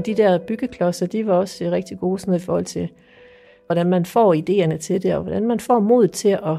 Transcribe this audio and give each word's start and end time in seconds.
Og 0.00 0.06
de 0.06 0.14
der 0.14 0.38
byggeklodser, 0.38 1.06
de 1.06 1.26
var 1.26 1.34
også 1.34 1.64
øh, 1.64 1.72
rigtig 1.72 1.98
gode 1.98 2.18
sådan 2.18 2.34
i 2.34 2.38
forhold 2.38 2.64
til, 2.64 2.88
hvordan 3.66 3.86
man 3.86 4.04
får 4.04 4.34
idéerne 4.34 4.76
til 4.76 5.02
det, 5.02 5.14
og 5.14 5.22
hvordan 5.22 5.46
man 5.46 5.60
får 5.60 5.80
mod 5.80 6.08
til 6.08 6.28
at... 6.28 6.56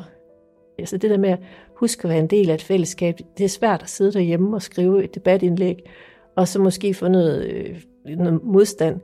Altså 0.79 0.97
det 0.97 1.09
der 1.09 1.17
med 1.17 1.29
at 1.29 1.39
huske 1.75 2.03
at 2.03 2.09
være 2.09 2.19
en 2.19 2.27
del 2.27 2.49
af 2.49 2.53
et 2.53 2.61
fællesskab, 2.61 3.19
det 3.37 3.43
er 3.43 3.49
svært 3.49 3.83
at 3.83 3.89
sidde 3.89 4.13
derhjemme 4.13 4.55
og 4.55 4.61
skrive 4.61 5.03
et 5.03 5.15
debatindlæg, 5.15 5.89
og 6.35 6.47
så 6.47 6.61
måske 6.61 6.93
få 6.93 7.07
noget, 7.07 7.45
øh, 7.45 7.77
noget 8.17 8.43
modstand. 8.43 8.99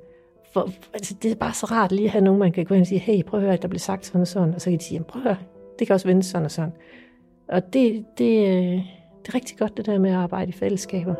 For, 0.53 0.69
altså, 0.93 1.15
det 1.21 1.31
er 1.31 1.35
bare 1.35 1.53
så 1.53 1.65
rart 1.65 1.91
lige 1.91 2.05
at 2.05 2.11
have 2.11 2.23
nogen, 2.23 2.39
man 2.39 2.51
kan 2.51 2.65
gå 2.65 2.73
ind 2.73 2.81
og 2.81 2.87
sige, 2.87 2.99
hey, 2.99 3.23
prøv 3.23 3.39
at 3.39 3.43
høre, 3.43 3.53
at 3.53 3.61
der 3.61 3.67
blev 3.67 3.79
sagt 3.79 4.05
sådan 4.05 4.21
og 4.21 4.27
sådan, 4.27 4.53
og 4.53 4.61
så 4.61 4.69
kan 4.69 4.79
de 4.79 4.83
sige, 4.83 5.03
prøv 5.03 5.21
at 5.21 5.27
høre, 5.27 5.37
det 5.79 5.87
kan 5.87 5.93
også 5.93 6.07
vende 6.07 6.23
sådan 6.23 6.45
og 6.45 6.51
sådan. 6.51 6.73
Og 7.47 7.73
det, 7.73 8.05
det, 8.17 8.47
øh, 8.47 8.81
det 9.21 9.27
er 9.27 9.35
rigtig 9.35 9.57
godt, 9.57 9.77
det 9.77 9.85
der 9.85 9.99
med 9.99 10.09
at 10.09 10.17
arbejde 10.17 10.49
i 10.49 10.53
fællesskaber. 10.53 11.15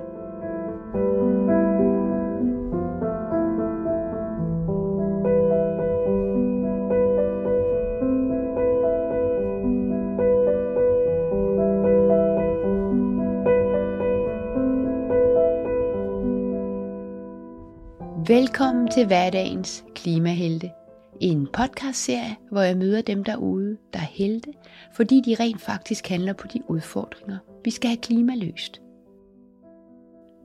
Velkommen 18.27 18.91
til 18.91 19.07
hverdagens 19.07 19.83
klimahelte. 19.95 20.71
En 21.19 21.47
podcastserie, 21.53 22.35
hvor 22.51 22.61
jeg 22.61 22.77
møder 22.77 23.01
dem 23.01 23.23
derude, 23.23 23.77
der 23.93 23.99
er 23.99 24.03
helte, 24.03 24.53
fordi 24.95 25.21
de 25.25 25.35
rent 25.39 25.61
faktisk 25.61 26.07
handler 26.07 26.33
på 26.33 26.47
de 26.47 26.61
udfordringer, 26.67 27.37
vi 27.65 27.71
skal 27.71 27.87
have 27.87 27.97
klimaløst. 27.97 28.81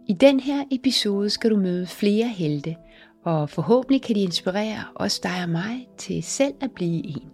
I 0.09 0.13
den 0.13 0.41
her 0.41 0.65
episode 0.71 1.31
skal 1.31 1.51
du 1.51 1.57
møde 1.57 1.87
flere 1.87 2.29
helte, 2.29 2.77
og 3.25 3.51
forhåbentlig 3.51 4.03
kan 4.03 4.15
de 4.15 4.21
inspirere 4.21 4.85
os 4.95 5.21
dig 5.21 5.43
og 5.43 5.49
mig 5.49 5.89
til 5.99 6.23
selv 6.23 6.55
at 6.61 6.71
blive 6.71 7.07
en. 7.07 7.31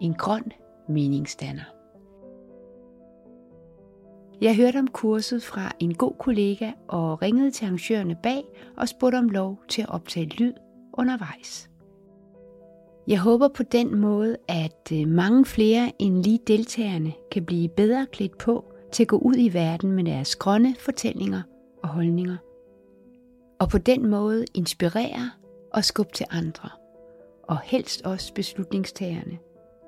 En 0.00 0.14
grøn 0.14 0.52
meningsdanner. 0.88 1.73
Jeg 4.44 4.56
hørte 4.56 4.78
om 4.78 4.88
kurset 4.88 5.42
fra 5.42 5.72
en 5.80 5.94
god 5.94 6.12
kollega 6.18 6.70
og 6.88 7.22
ringede 7.22 7.50
til 7.50 7.64
arrangørerne 7.64 8.16
bag 8.22 8.44
og 8.76 8.88
spurgte 8.88 9.16
om 9.16 9.28
lov 9.28 9.62
til 9.68 9.82
at 9.82 9.88
optage 9.88 10.26
lyd 10.26 10.52
undervejs. 10.92 11.70
Jeg 13.08 13.18
håber 13.18 13.48
på 13.48 13.62
den 13.62 13.96
måde, 13.96 14.36
at 14.48 14.92
øh, 14.92 15.08
mange 15.08 15.44
flere 15.44 15.92
end 15.98 16.24
lige 16.24 16.40
deltagerne 16.46 17.12
kan 17.32 17.44
blive 17.44 17.68
bedre 17.68 18.06
klædt 18.12 18.38
på 18.38 18.64
til 18.92 19.02
at 19.02 19.08
gå 19.08 19.16
ud 19.16 19.34
i 19.38 19.54
verden 19.54 19.92
med 19.92 20.04
deres 20.04 20.36
grønne 20.36 20.74
fortællinger 20.78 21.42
og 21.82 21.88
holdninger. 21.88 22.36
Og 23.60 23.68
på 23.68 23.78
den 23.78 24.06
måde 24.06 24.44
inspirere 24.54 25.30
og 25.72 25.84
skubbe 25.84 26.12
til 26.12 26.26
andre, 26.30 26.68
og 27.42 27.58
helst 27.60 28.02
også 28.02 28.34
beslutningstagerne, 28.34 29.38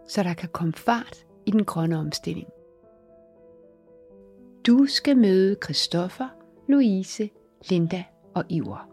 så 0.08 0.22
der 0.22 0.34
kan 0.34 0.48
komme 0.52 0.72
fart 0.72 1.26
i 1.46 1.50
den 1.50 1.64
grønne 1.64 1.98
omstilling. 1.98 2.48
Du 4.66 4.86
skal 4.86 5.16
møde 5.16 5.56
Christoffer, 5.64 6.28
Louise, 6.68 7.30
Linda 7.70 8.04
og 8.34 8.44
Iver. 8.48 8.88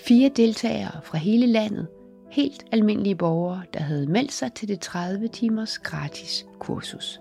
Fire 0.00 0.28
deltagere 0.28 1.00
fra 1.02 1.18
hele 1.18 1.46
landet, 1.46 1.88
helt 2.30 2.64
almindelige 2.72 3.14
borgere, 3.14 3.62
der 3.74 3.80
havde 3.80 4.06
meldt 4.06 4.32
sig 4.32 4.52
til 4.52 4.68
det 4.68 4.80
30 4.80 5.28
timers 5.28 5.78
gratis 5.78 6.46
kursus. 6.58 7.20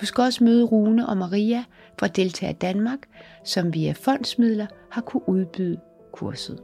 Du 0.00 0.06
skal 0.06 0.22
også 0.22 0.44
møde 0.44 0.64
Rune 0.64 1.08
og 1.08 1.16
Maria 1.16 1.64
fra 1.98 2.06
Deltager 2.06 2.52
Danmark, 2.52 2.98
som 3.44 3.74
via 3.74 3.92
fondsmidler 3.92 4.66
har 4.90 5.00
kunne 5.00 5.28
udbyde 5.28 5.80
kurset. 6.12 6.62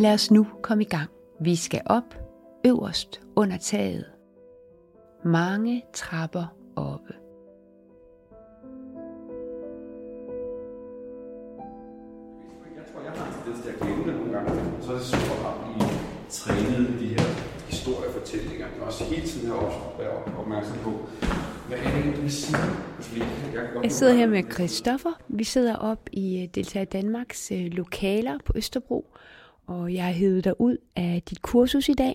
Men 0.00 0.02
lad 0.02 0.14
os 0.14 0.30
nu 0.30 0.46
komme 0.62 0.84
i 0.84 0.86
gang. 0.86 1.10
Vi 1.40 1.56
skal 1.56 1.80
op 1.86 2.14
øverst 2.66 3.20
under 3.36 3.56
taget. 3.56 4.04
Mange 5.24 5.82
trapper 5.94 6.46
oppe. 6.76 7.14
Jeg 12.76 12.84
tror, 12.92 13.00
jeg 13.04 13.12
har 13.12 13.26
en 13.26 13.32
tendens 13.44 13.64
til 13.64 13.70
at 13.70 13.80
glemme 13.80 14.12
det 14.12 14.14
nogle 14.20 14.32
gange. 14.32 14.50
Så 14.82 14.92
er 14.92 14.96
det 14.96 15.04
super 15.04 15.44
rart 15.44 15.60
at 16.28 16.94
i 16.94 17.04
de 17.04 17.08
her 17.08 17.28
historiefortællinger. 17.70 18.66
Men 18.74 18.82
også 18.86 19.04
hele 19.04 19.26
tiden 19.26 19.46
her 19.48 19.54
også 19.54 19.78
være 19.98 20.36
opmærksom 20.38 20.78
på, 20.78 20.90
hvad 21.68 21.78
er 21.78 21.82
det 21.82 21.94
egentlig, 21.94 22.22
vil 22.22 22.32
sige? 22.32 22.56
Fordi 23.00 23.22
jeg, 23.82 23.92
sidder 23.92 24.14
her 24.14 24.26
med 24.26 24.42
Christoffer. 24.52 25.20
Vi 25.28 25.44
sidder 25.44 25.76
op 25.76 26.08
i 26.12 26.42
øh, 26.42 26.48
Deltager 26.54 26.84
Danmarks 26.84 27.52
øh, 27.52 27.66
lokaler 27.66 28.38
på 28.44 28.52
Østerbro, 28.56 29.14
og 29.70 29.94
jeg 29.94 30.04
har 30.04 30.12
hævet 30.12 30.44
dig 30.44 30.60
ud 30.60 30.76
af 30.96 31.22
dit 31.30 31.42
kursus 31.42 31.88
i 31.88 31.94
dag. 31.94 32.14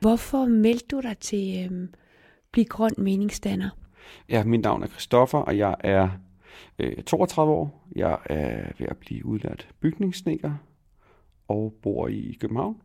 Hvorfor 0.00 0.46
meldte 0.46 0.86
du 0.86 1.00
dig 1.00 1.18
til 1.18 1.64
øhm, 1.64 1.94
Bliv 2.52 2.64
Grøn 2.64 2.94
Meningsdanner? 2.98 3.70
Ja, 4.28 4.44
mit 4.44 4.60
navn 4.60 4.82
er 4.82 4.86
Christoffer, 4.86 5.38
og 5.38 5.58
jeg 5.58 5.76
er 5.80 6.08
øh, 6.78 7.02
32 7.02 7.52
år. 7.52 7.88
Jeg 7.96 8.18
er 8.24 8.72
ved 8.78 8.86
at 8.86 8.96
blive 8.96 9.26
udlært 9.26 9.68
bygningssnikker 9.80 10.52
og 11.48 11.74
bor 11.82 12.08
i 12.08 12.36
København. 12.40 12.76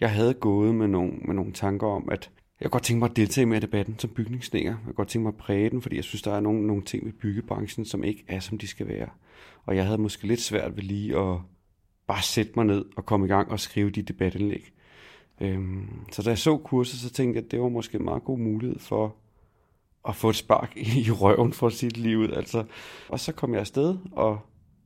Jeg 0.00 0.10
havde 0.10 0.34
gået 0.34 0.74
med 0.74 0.88
nogle, 0.88 1.12
med 1.12 1.34
nogle 1.34 1.52
tanker 1.52 1.86
om, 1.86 2.08
at 2.12 2.30
jeg 2.60 2.70
godt 2.70 2.82
tænke 2.82 2.98
mig 2.98 3.10
at 3.10 3.16
deltage 3.16 3.46
med 3.46 3.60
debatten 3.60 3.98
som 3.98 4.10
bygningssnækker. 4.10 4.70
Jeg 4.70 4.84
kan 4.84 4.94
godt 4.94 5.08
tænke 5.08 5.22
mig 5.22 5.32
at 5.32 5.36
præge 5.36 5.70
den, 5.70 5.82
fordi 5.82 5.96
jeg 5.96 6.04
synes, 6.04 6.22
der 6.22 6.32
er 6.32 6.40
nogle, 6.40 6.66
nogle 6.66 6.82
ting 6.82 7.04
ved 7.04 7.12
byggebranchen, 7.12 7.84
som 7.84 8.04
ikke 8.04 8.24
er, 8.28 8.40
som 8.40 8.58
de 8.58 8.66
skal 8.66 8.88
være. 8.88 9.08
Og 9.66 9.76
jeg 9.76 9.84
havde 9.84 9.98
måske 9.98 10.26
lidt 10.26 10.40
svært 10.40 10.76
ved 10.76 10.82
lige 10.82 11.18
at 11.18 11.38
bare 12.06 12.22
sætte 12.22 12.52
mig 12.56 12.64
ned 12.64 12.84
og 12.96 13.06
komme 13.06 13.26
i 13.26 13.28
gang 13.28 13.50
og 13.50 13.60
skrive 13.60 13.90
de 13.90 14.02
debatindlæg. 14.02 14.72
Øhm, 15.40 15.88
så 16.12 16.22
da 16.22 16.30
jeg 16.30 16.38
så 16.38 16.56
kurset, 16.56 17.00
så 17.00 17.10
tænkte 17.10 17.36
jeg, 17.36 17.44
at 17.44 17.50
det 17.50 17.60
var 17.60 17.68
måske 17.68 17.98
en 17.98 18.04
meget 18.04 18.24
god 18.24 18.38
mulighed 18.38 18.78
for 18.78 19.14
at 20.08 20.16
få 20.16 20.28
et 20.28 20.36
spark 20.36 20.76
i 20.76 21.10
røven 21.10 21.52
for 21.52 21.68
sit 21.68 21.96
liv. 21.96 22.30
Altså. 22.32 22.64
Og 23.08 23.20
så 23.20 23.32
kom 23.32 23.52
jeg 23.52 23.60
afsted 23.60 23.96
og 24.12 24.38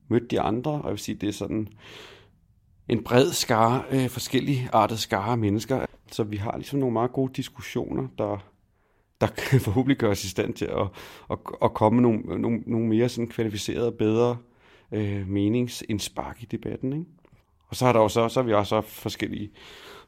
mødte 0.08 0.26
de 0.26 0.40
andre, 0.40 0.72
og 0.72 0.84
jeg 0.84 0.90
vil 0.90 0.98
sige, 0.98 1.14
det 1.14 1.28
er 1.28 1.32
sådan 1.32 1.68
en 2.88 3.04
bred 3.04 3.30
skare, 3.32 3.82
øh, 3.90 4.08
forskellige 4.08 4.68
artede 4.72 4.98
skare 4.98 5.30
af 5.30 5.38
mennesker. 5.38 5.86
Så 6.12 6.22
vi 6.22 6.36
har 6.36 6.56
ligesom 6.56 6.78
nogle 6.78 6.92
meget 6.92 7.12
gode 7.12 7.32
diskussioner, 7.36 8.08
der, 8.18 8.44
der 9.20 9.26
kan 9.26 9.60
forhåbentlig 9.66 9.98
gøre 9.98 10.10
os 10.10 10.24
i 10.24 10.28
stand 10.28 10.54
til 10.54 10.64
at, 10.64 10.88
at, 11.30 11.38
at 11.62 11.74
komme 11.74 12.02
nogle, 12.02 12.40
nogle, 12.40 12.62
nogle 12.66 12.88
mere 12.88 13.08
sådan 13.08 13.28
kvalificerede 13.28 13.86
og 13.86 13.94
bedre 13.94 14.30
øh, 14.30 14.36
øh, 14.92 15.28
meningsindspark 15.28 16.42
i 16.42 16.46
debatten. 16.46 16.92
Ikke? 16.92 17.04
Og 17.68 17.76
så 17.76 17.84
har 17.84 17.92
der 17.92 18.00
jo 18.00 18.08
så, 18.08 18.28
så 18.28 18.40
har 18.40 18.46
vi 18.46 18.52
også 18.52 18.80
forskellige 18.80 19.50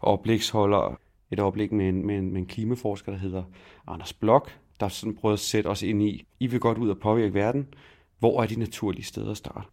oplægsholdere. 0.01 0.97
Et 1.31 1.41
oplæg 1.41 1.75
med 1.75 1.89
en, 1.89 2.07
med, 2.07 2.19
en, 2.19 2.33
med 2.33 2.41
en 2.41 2.47
klimaforsker, 2.47 3.13
der 3.13 3.19
hedder 3.19 3.43
Anders 3.87 4.13
Blok, 4.13 4.51
der 4.81 4.89
sådan 4.89 5.15
prøver 5.17 5.33
at 5.33 5.39
sætte 5.39 5.69
os 5.69 5.83
ind 5.83 6.03
i, 6.03 6.27
I 6.41 6.47
vil 6.47 6.61
godt 6.61 6.79
ud 6.79 6.91
og 6.91 6.99
påvirke 6.99 7.35
verden. 7.35 7.67
Hvor 8.19 8.43
er 8.43 8.47
de 8.47 8.59
naturlige 8.59 9.05
steder 9.05 9.31
at 9.31 9.37
starte? 9.37 9.69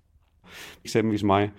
Eksempelvis 0.84 1.24
mig. 1.24 1.52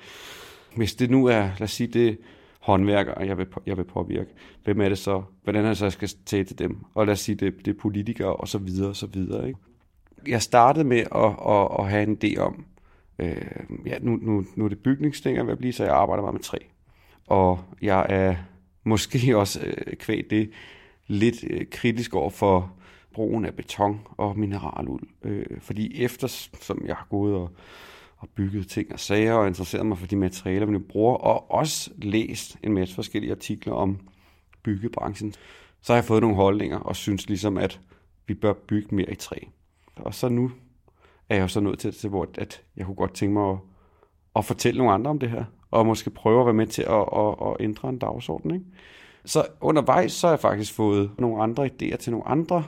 Hvis 0.77 0.95
det 0.95 1.11
nu 1.11 1.27
er, 1.27 1.41
lad 1.41 1.63
os 1.63 1.71
sige, 1.71 1.87
det 1.87 2.19
håndværker, 2.61 3.25
jeg 3.25 3.39
vil, 3.39 3.47
jeg 3.67 3.77
vil 3.77 3.85
påvirke. 3.85 4.31
Hvem 4.65 4.81
er 4.81 4.89
det 4.89 4.99
så? 4.99 5.23
Hvordan 5.43 5.65
er 5.65 5.69
det 5.69 5.79
så, 5.79 5.85
jeg 5.85 5.93
skal 5.93 6.09
tage 6.27 6.45
til 6.45 6.59
dem? 6.59 6.79
Og 6.95 7.07
lad 7.07 7.13
os 7.13 7.21
sige, 7.21 7.37
det, 7.37 7.55
det 7.65 7.69
er 7.69 7.81
politikere, 7.81 8.37
og 8.37 8.49
så 8.49 8.59
videre, 8.59 8.89
og 8.89 8.97
så 8.97 9.07
videre. 9.07 9.49
Ikke? 9.49 9.59
Jeg 10.27 10.43
startede 10.43 10.85
med 10.85 10.99
at, 10.99 11.37
at, 11.49 11.69
at 11.79 11.91
have 11.91 12.03
en 12.03 12.19
idé 12.25 12.41
om, 12.41 12.65
Øh, 13.19 13.37
ja, 13.87 13.99
nu, 14.01 14.17
nu, 14.17 14.45
nu 14.57 14.65
er 14.65 14.69
det 14.69 14.79
bygningsstænger 14.79 15.43
ved 15.43 15.53
at 15.53 15.59
blive, 15.59 15.73
så 15.73 15.85
jeg 15.85 15.95
arbejder 15.95 16.23
meget 16.23 16.35
med 16.35 16.43
træ. 16.43 16.59
Og 17.27 17.61
jeg 17.83 18.07
er 18.09 18.37
måske 18.85 19.37
også 19.37 19.61
øh, 19.67 19.97
kvæg 19.97 20.27
det 20.31 20.51
lidt 21.07 21.45
øh, 21.51 21.67
kritisk 21.71 22.15
over 22.15 22.31
for 22.31 22.73
brugen 23.13 23.45
af 23.45 23.55
beton 23.55 24.01
og 24.09 24.39
mineraluld. 24.39 25.03
Øh, 25.23 25.61
fordi 25.61 26.03
efter 26.03 26.49
som 26.61 26.85
jeg 26.87 26.97
har 26.97 27.07
gået 27.11 27.35
og, 27.35 27.51
og 28.17 28.29
bygget 28.29 28.69
ting 28.69 28.93
og 28.93 29.01
sager 29.01 29.33
og 29.33 29.47
interesseret 29.47 29.87
mig 29.87 29.99
for 29.99 30.07
de 30.07 30.17
materialer, 30.17 30.67
vi 30.67 30.79
bruger, 30.79 31.15
og 31.15 31.51
også 31.51 31.91
læst 31.97 32.57
en 32.63 32.73
masse 32.73 32.95
forskellige 32.95 33.33
artikler 33.33 33.73
om 33.73 33.99
byggebranchen, 34.63 35.35
så 35.81 35.93
har 35.93 35.97
jeg 35.97 36.05
fået 36.05 36.21
nogle 36.21 36.37
holdninger 36.37 36.79
og 36.79 36.97
synes 36.97 37.29
ligesom, 37.29 37.59
at 37.59 37.81
vi 38.27 38.35
bør 38.35 38.53
bygge 38.53 38.95
mere 38.95 39.13
i 39.13 39.15
træ. 39.15 39.37
Og 39.97 40.15
så 40.15 40.29
nu 40.29 40.51
er 41.29 41.35
jeg 41.35 41.43
jo 41.43 41.49
så 41.49 41.61
nået 41.61 41.79
til, 41.79 41.93
til 41.93 42.11
hvor 42.11 42.29
at 42.39 42.63
jeg 42.77 42.87
kunne 42.87 42.95
godt 42.95 43.15
tænke 43.15 43.33
mig 43.33 43.51
at, 43.51 43.59
at 44.37 44.45
fortælle 44.45 44.79
nogle 44.79 44.93
andre 44.93 45.11
om 45.11 45.19
det 45.19 45.31
her, 45.31 45.45
og 45.71 45.87
måske 45.87 46.11
prøve 46.11 46.41
at 46.41 46.47
være 46.47 46.55
med 46.55 46.67
til 46.67 46.83
at, 46.83 47.05
at, 47.17 47.35
at 47.47 47.57
ændre 47.61 47.89
en 47.89 47.99
dagsorden. 47.99 48.55
Ikke? 48.55 48.67
Så 49.25 49.47
undervejs 49.61 50.13
så 50.13 50.27
har 50.27 50.33
jeg 50.33 50.41
faktisk 50.41 50.75
fået 50.75 51.11
nogle 51.19 51.43
andre 51.43 51.67
idéer 51.67 51.97
til 51.97 52.13
nogle 52.13 52.29
andre 52.29 52.65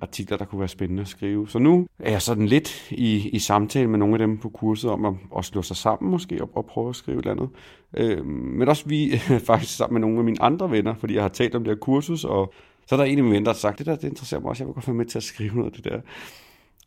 artikler, 0.00 0.36
der 0.36 0.44
kunne 0.44 0.58
være 0.58 0.68
spændende 0.68 1.02
at 1.02 1.08
skrive. 1.08 1.48
Så 1.48 1.58
nu 1.58 1.86
er 1.98 2.10
jeg 2.10 2.22
sådan 2.22 2.46
lidt 2.46 2.90
i, 2.90 3.28
i 3.28 3.38
samtale 3.38 3.90
med 3.90 3.98
nogle 3.98 4.14
af 4.14 4.18
dem 4.18 4.38
på 4.38 4.48
kurset 4.48 4.90
om 4.90 5.04
at, 5.04 5.14
at 5.38 5.44
slå 5.44 5.62
sig 5.62 5.76
sammen 5.76 6.10
måske 6.10 6.42
og, 6.42 6.50
og 6.54 6.66
prøve 6.66 6.88
at 6.88 6.96
skrive 6.96 7.18
et 7.18 7.26
eller 7.26 7.32
andet. 7.32 7.48
Øh, 7.96 8.26
men 8.26 8.68
også 8.68 8.88
vi 8.88 9.18
faktisk 9.46 9.76
sammen 9.76 9.94
med 9.94 10.00
nogle 10.00 10.18
af 10.18 10.24
mine 10.24 10.42
andre 10.42 10.70
venner, 10.70 10.94
fordi 10.94 11.14
jeg 11.14 11.22
har 11.22 11.28
talt 11.28 11.54
om 11.54 11.64
det 11.64 11.70
her 11.70 11.80
kursus, 11.80 12.24
og 12.24 12.52
så 12.86 12.94
er 12.94 12.96
der 12.96 13.04
en 13.04 13.18
af 13.18 13.24
mine 13.24 13.34
venner, 13.34 13.44
der 13.44 13.52
har 13.52 13.58
sagt, 13.58 13.78
det 13.78 13.86
der 13.86 13.96
det 13.96 14.08
interesserer 14.08 14.40
mig 14.40 14.50
også, 14.50 14.62
jeg 14.64 14.66
vil 14.66 14.74
godt 14.74 14.86
være 14.86 14.96
med 14.96 15.06
til 15.06 15.18
at 15.18 15.22
skrive 15.22 15.54
noget 15.54 15.66
af 15.66 15.72
det 15.72 15.84
der. 15.84 16.00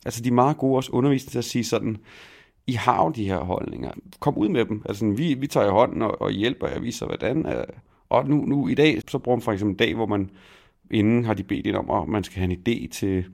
Altså 0.05 0.23
de 0.23 0.29
er 0.29 0.33
meget 0.33 0.57
gode 0.57 0.75
også 0.75 0.91
undervisere 0.91 1.31
til 1.31 1.37
at 1.37 1.45
sige 1.45 1.63
sådan, 1.63 1.97
I 2.67 2.73
har 2.73 3.03
jo 3.03 3.09
de 3.09 3.25
her 3.25 3.39
holdninger. 3.39 3.91
Kom 4.19 4.37
ud 4.37 4.49
med 4.49 4.65
dem. 4.65 4.81
Altså 4.85 5.05
vi, 5.05 5.33
vi 5.33 5.47
tager 5.47 5.67
i 5.67 5.69
hånden 5.69 6.01
og, 6.01 6.21
og 6.21 6.31
hjælper 6.31 6.67
jer, 6.67 6.79
viser 6.79 7.05
hvordan. 7.05 7.45
Øh, 7.45 7.63
og 8.09 8.29
nu, 8.29 8.35
nu 8.35 8.67
i 8.67 8.73
dag, 8.73 9.01
så 9.07 9.19
bruger 9.19 9.35
man 9.35 9.43
for 9.43 9.51
eksempel 9.51 9.73
en 9.73 9.77
dag, 9.77 9.95
hvor 9.95 10.05
man 10.05 10.29
inden 10.91 11.25
har 11.25 11.33
de 11.33 11.43
bedt 11.43 11.65
ind 11.65 11.75
om, 11.75 11.89
at 11.91 12.07
man 12.07 12.23
skal 12.23 12.39
have 12.39 12.51
en 12.51 12.63
idé 12.67 12.87
til, 12.87 13.25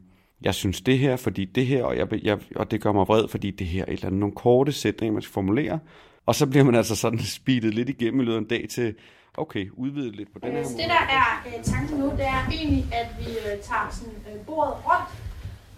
jeg 0.41 0.53
synes 0.53 0.81
det 0.81 0.99
her, 0.99 1.15
fordi 1.15 1.45
det 1.45 1.65
her, 1.65 1.83
og, 1.83 1.97
jeg, 1.97 2.23
jeg, 2.23 2.37
og 2.55 2.71
det 2.71 2.81
gør 2.81 2.91
mig 2.91 3.07
vred, 3.07 3.27
fordi 3.27 3.51
det 3.51 3.67
her, 3.67 3.83
et 3.83 3.89
eller 3.89 4.05
andet, 4.05 4.19
nogle 4.19 4.35
korte 4.35 4.71
sætninger, 4.71 5.13
man 5.13 5.21
skal 5.21 5.33
formulere. 5.33 5.79
Og 6.25 6.35
så 6.35 6.47
bliver 6.47 6.63
man 6.63 6.75
altså 6.75 6.95
sådan 6.95 7.19
speedet 7.39 7.73
lidt 7.73 7.89
igennem 7.89 8.21
i 8.21 8.23
løbet 8.23 8.35
af 8.35 8.41
en 8.41 8.47
dag 8.47 8.65
til, 8.69 8.95
okay, 9.37 9.69
udvide 9.73 10.11
lidt 10.11 10.33
på 10.33 10.39
den 10.39 10.51
her 10.51 10.63
måde. 10.63 10.73
Det 10.73 10.85
der 10.87 11.05
er 11.09 11.45
uh, 11.45 11.63
tanken 11.63 11.99
nu, 11.99 12.05
det 12.05 12.25
er 12.25 12.49
egentlig, 12.51 12.85
at 12.93 13.07
vi 13.19 13.31
uh, 13.31 13.61
tager 13.61 13.89
sådan, 13.91 14.13
bordet 14.45 14.73
rundt, 14.85 15.09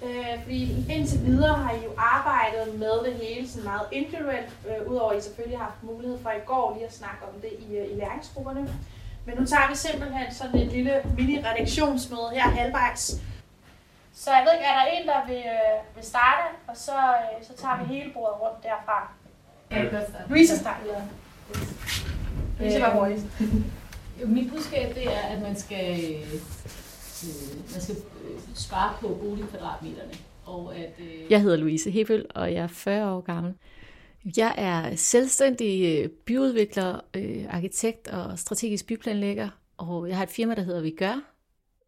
uh, 0.01 0.43
fordi 0.43 0.85
indtil 0.89 1.25
videre 1.25 1.55
har 1.55 1.73
I 1.73 1.83
jo 1.83 1.91
arbejdet 1.97 2.79
med 2.79 3.05
det 3.05 3.13
hele 3.13 3.49
sådan 3.49 3.63
meget 3.63 3.87
individuelt, 3.91 4.49
uh, 4.65 4.91
udover 4.91 5.11
at 5.11 5.17
I 5.17 5.21
selvfølgelig 5.21 5.57
har 5.57 5.65
haft 5.65 5.83
mulighed 5.83 6.19
for 6.23 6.29
i 6.29 6.45
går 6.45 6.73
lige 6.73 6.85
at 6.85 6.93
snakke 6.93 7.21
om 7.33 7.41
det 7.41 7.51
i, 7.59 7.79
uh, 7.79 7.91
i 7.91 7.95
læringsgrupperne. 7.99 8.69
Men 9.25 9.37
nu 9.37 9.45
tager 9.45 9.69
vi 9.69 9.75
simpelthen 9.75 10.33
sådan 10.33 10.59
et 10.59 10.67
lille 10.67 11.01
mini-redaktionsmøde 11.17 12.29
her 12.33 12.49
halvvejs. 12.49 13.21
Så 14.13 14.31
jeg 14.31 14.43
ved 14.45 14.53
ikke, 14.53 14.65
er 14.65 14.75
der 14.79 14.85
en, 14.85 15.07
der 15.07 15.25
vil, 15.27 15.43
øh, 15.57 15.95
vil 15.95 16.05
starte, 16.05 16.43
og 16.67 16.77
så, 16.77 16.91
øh, 16.91 17.47
så 17.47 17.53
tager 17.61 17.77
vi 17.77 17.93
hele 17.95 18.13
bordet 18.13 18.41
rundt 18.41 18.63
derfra. 18.63 19.11
Louise 20.29 20.57
starter. 20.57 21.01
Louise 22.59 22.81
var 22.81 22.93
hurtigt. 22.99 23.25
Mit 24.25 24.51
budskab 24.51 24.95
det 24.95 25.07
er, 25.07 25.21
at 25.21 25.41
man 25.41 25.55
skal, 25.55 26.15
øh, 27.23 27.71
man 27.73 27.81
skal 27.81 27.95
øh, 27.95 28.39
spare 28.55 28.93
på 29.01 29.07
boligkvadratmeterne. 29.21 30.13
Og 30.45 30.75
at, 30.75 30.93
øh... 30.99 31.31
Jeg 31.31 31.41
hedder 31.41 31.57
Louise 31.57 31.91
Hebel, 31.91 32.25
og 32.29 32.53
jeg 32.53 32.63
er 32.63 32.67
40 32.67 33.11
år 33.11 33.21
gammel. 33.21 33.53
Jeg 34.37 34.53
er 34.57 34.95
selvstændig 34.95 36.03
øh, 36.03 36.09
byudvikler, 36.09 36.99
øh, 37.13 37.45
arkitekt 37.49 38.07
og 38.07 38.39
strategisk 38.39 38.87
byplanlægger, 38.87 39.49
og 39.77 40.07
jeg 40.07 40.15
har 40.15 40.23
et 40.23 40.29
firma, 40.29 40.55
der 40.55 40.61
hedder 40.61 40.81
Vi 40.81 40.89
Gør. 40.89 41.33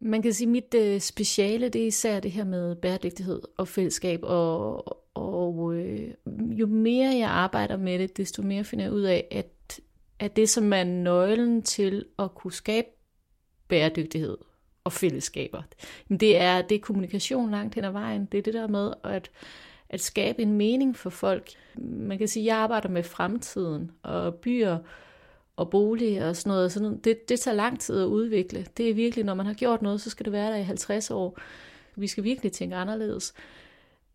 Man 0.00 0.22
kan 0.22 0.32
sige, 0.32 0.46
at 0.46 0.52
mit 0.52 0.74
øh, 0.74 1.00
speciale 1.00 1.68
det 1.68 1.82
er 1.82 1.86
især 1.86 2.20
det 2.20 2.30
her 2.30 2.44
med 2.44 2.76
bæredygtighed 2.76 3.40
og 3.56 3.68
fællesskab, 3.68 4.20
og, 4.22 4.84
og 5.14 5.74
øh, 5.74 6.10
jo 6.50 6.66
mere 6.66 7.16
jeg 7.16 7.30
arbejder 7.30 7.76
med 7.76 7.98
det, 7.98 8.16
desto 8.16 8.42
mere 8.42 8.64
finder 8.64 8.84
jeg 8.84 8.92
ud 8.92 9.02
af, 9.02 9.26
at, 9.30 9.80
at 10.18 10.36
det, 10.36 10.48
som 10.48 10.72
er 10.72 10.84
nøglen 10.84 11.62
til 11.62 12.04
at 12.18 12.34
kunne 12.34 12.52
skabe 12.52 12.88
bæredygtighed 13.68 14.36
og 14.90 14.94
fællesskaber, 14.94 15.62
det 16.20 16.40
er, 16.40 16.62
det 16.62 16.74
er 16.74 16.80
kommunikation 16.80 17.50
langt 17.50 17.74
hen 17.74 17.84
ad 17.84 17.90
vejen. 17.90 18.28
Det 18.32 18.38
er 18.38 18.42
det 18.42 18.54
der 18.54 18.66
med, 18.66 18.92
at 19.04 19.30
at 19.90 20.00
skabe 20.00 20.42
en 20.42 20.52
mening 20.52 20.96
for 20.96 21.10
folk. 21.10 21.48
Man 21.78 22.18
kan 22.18 22.28
sige, 22.28 22.42
at 22.42 22.46
jeg 22.46 22.56
arbejder 22.56 22.88
med 22.88 23.02
fremtiden 23.02 23.90
og 24.02 24.34
byer 24.34 24.78
og 25.56 25.70
bolig 25.70 26.24
og 26.24 26.36
sådan 26.36 26.50
noget. 26.50 26.72
Sådan 26.72 26.98
det, 26.98 27.28
det 27.28 27.40
tager 27.40 27.54
lang 27.54 27.80
tid 27.80 28.00
at 28.00 28.06
udvikle. 28.06 28.66
Det 28.76 28.90
er 28.90 28.94
virkelig, 28.94 29.24
når 29.24 29.34
man 29.34 29.46
har 29.46 29.54
gjort 29.54 29.82
noget, 29.82 30.00
så 30.00 30.10
skal 30.10 30.24
det 30.24 30.32
være 30.32 30.50
der 30.50 30.56
i 30.56 30.62
50 30.62 31.10
år. 31.10 31.38
Vi 31.96 32.06
skal 32.06 32.24
virkelig 32.24 32.52
tænke 32.52 32.76
anderledes. 32.76 33.34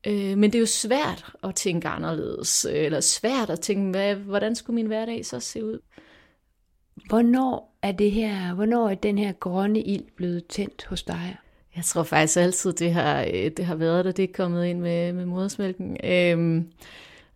Øh, 0.08 0.38
men 0.38 0.44
det 0.44 0.56
er 0.56 0.60
jo 0.60 0.66
svært 0.66 1.26
at 1.44 1.56
tænke 1.56 1.88
anderledes, 1.88 2.66
øh, 2.70 2.86
eller 2.86 3.00
svært 3.00 3.50
at 3.50 3.60
tænke, 3.60 3.90
hvad, 3.92 4.16
hvordan 4.16 4.56
skulle 4.56 4.76
min 4.76 4.88
hverdag 4.88 5.26
så 5.26 5.40
se 5.40 5.66
ud? 5.66 5.80
Hvornår 7.08 7.78
er 7.82 7.92
det 7.92 8.12
her, 8.12 8.54
hvornår 8.54 8.90
er 8.90 8.96
den 8.96 9.18
her 9.18 9.32
grønne 9.32 9.82
ild 9.82 10.04
blevet 10.16 10.48
tændt 10.48 10.86
hos 10.86 11.04
dig? 11.04 11.38
Jeg 11.76 11.86
tror 11.86 12.04
faktisk 12.04 12.38
altid, 12.38 12.74
det 12.74 12.94
har, 12.94 13.22
øh, 13.22 13.52
det 13.58 13.66
har 13.66 13.76
været 13.76 14.06
der. 14.06 14.12
Det 14.12 14.24
er 14.24 14.34
kommet 14.34 14.66
ind 14.66 14.80
med, 14.80 15.14
med 15.14 15.26
modersmælken. 15.26 15.98
Øhm, 16.04 16.72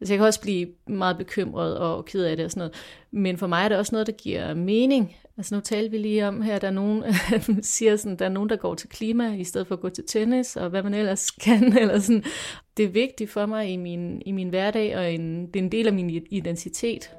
så 0.04 0.14
jeg 0.14 0.18
kan 0.18 0.28
også 0.28 0.42
blive 0.42 0.68
meget 0.88 1.18
bekymret 1.18 1.78
og 1.78 2.06
ked 2.06 2.24
af 2.24 2.38
det 2.38 2.46
og 2.46 2.52
sådan 2.52 2.60
noget. 2.60 2.74
Men 3.12 3.38
for 3.38 3.48
mig 3.48 3.64
er 3.64 3.70
det 3.70 3.78
også 3.78 3.96
noget, 3.96 4.08
der 4.08 4.14
giver 4.14 4.54
mening. 4.54 5.16
Altså 5.38 5.56
nu 5.56 5.62
taler 5.62 5.90
vi 5.90 5.98
lige 5.98 6.28
om 6.28 6.42
her, 6.42 6.60
der 6.60 6.68
er 6.68 6.72
nogen, 6.72 7.04
siger 7.62 7.96
sådan, 7.96 8.18
der 8.18 8.26
er 8.26 8.30
nogen, 8.30 8.50
der 8.50 8.56
går 8.56 8.76
til 8.76 8.90
klima 8.90 9.34
i 9.34 9.44
stedet 9.44 9.68
for 9.68 9.76
at 9.76 9.82
gå 9.82 9.90
til 9.90 10.04
tennis, 10.08 10.56
og 10.56 10.70
hvad 10.70 10.84
man 10.84 10.94
ellers 10.94 11.32
kan. 11.46 11.78
Eller 11.78 12.00
sådan. 12.00 12.24
Det 12.78 12.86
er 12.86 12.90
vigtigt 12.90 13.32
for 13.32 13.46
mig 13.46 13.70
i 13.70 13.78
min, 13.78 14.22
i 14.26 14.32
min 14.32 14.50
hverdag, 14.50 14.98
og 14.98 15.14
en, 15.14 15.48
det 15.48 15.56
er 15.56 15.64
en 15.64 15.72
del 15.72 15.88
af 15.88 15.94
min 15.94 16.10
identitet. 16.30 17.12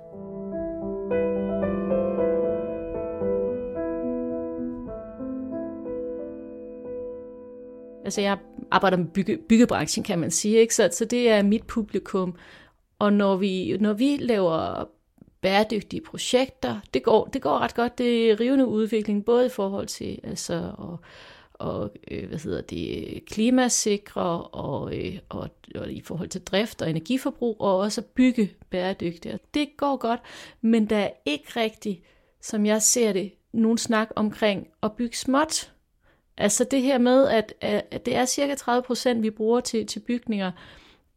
Altså 8.10 8.20
jeg 8.20 8.38
arbejder 8.70 8.96
med 8.96 9.06
bygge, 9.06 9.38
byggebranchen, 9.48 10.04
kan 10.04 10.18
man 10.18 10.30
sige, 10.30 10.58
ikke? 10.58 10.74
Så, 10.74 10.88
så 10.92 11.04
det 11.04 11.28
er 11.28 11.42
mit 11.42 11.66
publikum. 11.66 12.34
Og 12.98 13.12
når 13.12 13.36
vi, 13.36 13.76
når 13.80 13.92
vi 13.92 14.16
laver 14.20 14.88
bæredygtige 15.40 16.02
projekter, 16.02 16.80
det 16.94 17.02
går, 17.02 17.24
det 17.24 17.42
går 17.42 17.58
ret 17.58 17.74
godt. 17.74 17.98
Det 17.98 18.30
er 18.30 18.40
rivende 18.40 18.66
udvikling, 18.66 19.24
både 19.24 19.46
i 19.46 19.48
forhold 19.48 19.86
til 19.86 20.20
altså, 20.24 20.72
og, 20.78 21.00
og 21.52 21.90
øh, 22.10 22.28
hvad 22.28 22.38
hedder 22.38 22.60
det, 22.60 23.20
klimasikre 23.26 24.42
og, 24.42 24.98
øh, 24.98 25.18
og, 25.28 25.50
og 25.74 25.92
i 25.92 26.00
forhold 26.00 26.28
til 26.28 26.40
drift 26.40 26.82
og 26.82 26.90
energiforbrug, 26.90 27.56
og 27.60 27.78
også 27.78 28.00
at 28.00 28.06
bygge 28.06 28.50
bæredygtigt. 28.70 29.54
Det 29.54 29.68
går 29.76 29.96
godt, 29.96 30.20
men 30.60 30.90
der 30.90 30.96
er 30.96 31.10
ikke 31.24 31.60
rigtig, 31.60 32.02
som 32.40 32.66
jeg 32.66 32.82
ser 32.82 33.12
det, 33.12 33.32
nogen 33.52 33.78
snak 33.78 34.08
omkring 34.16 34.68
at 34.82 34.92
bygge 34.92 35.16
småt. 35.16 35.72
Altså 36.40 36.64
det 36.64 36.82
her 36.82 36.98
med, 36.98 37.28
at, 37.28 37.54
at 37.60 38.06
det 38.06 38.16
er 38.16 38.24
cirka 38.24 38.54
30 38.54 38.82
procent, 38.82 39.22
vi 39.22 39.30
bruger 39.30 39.60
til, 39.60 39.86
til 39.86 40.00
bygninger, 40.00 40.52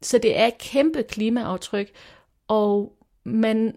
så 0.01 0.17
det 0.17 0.39
er 0.39 0.45
et 0.45 0.57
kæmpe 0.57 1.03
klimaaftryk, 1.03 1.91
og 2.47 2.95
man, 3.23 3.75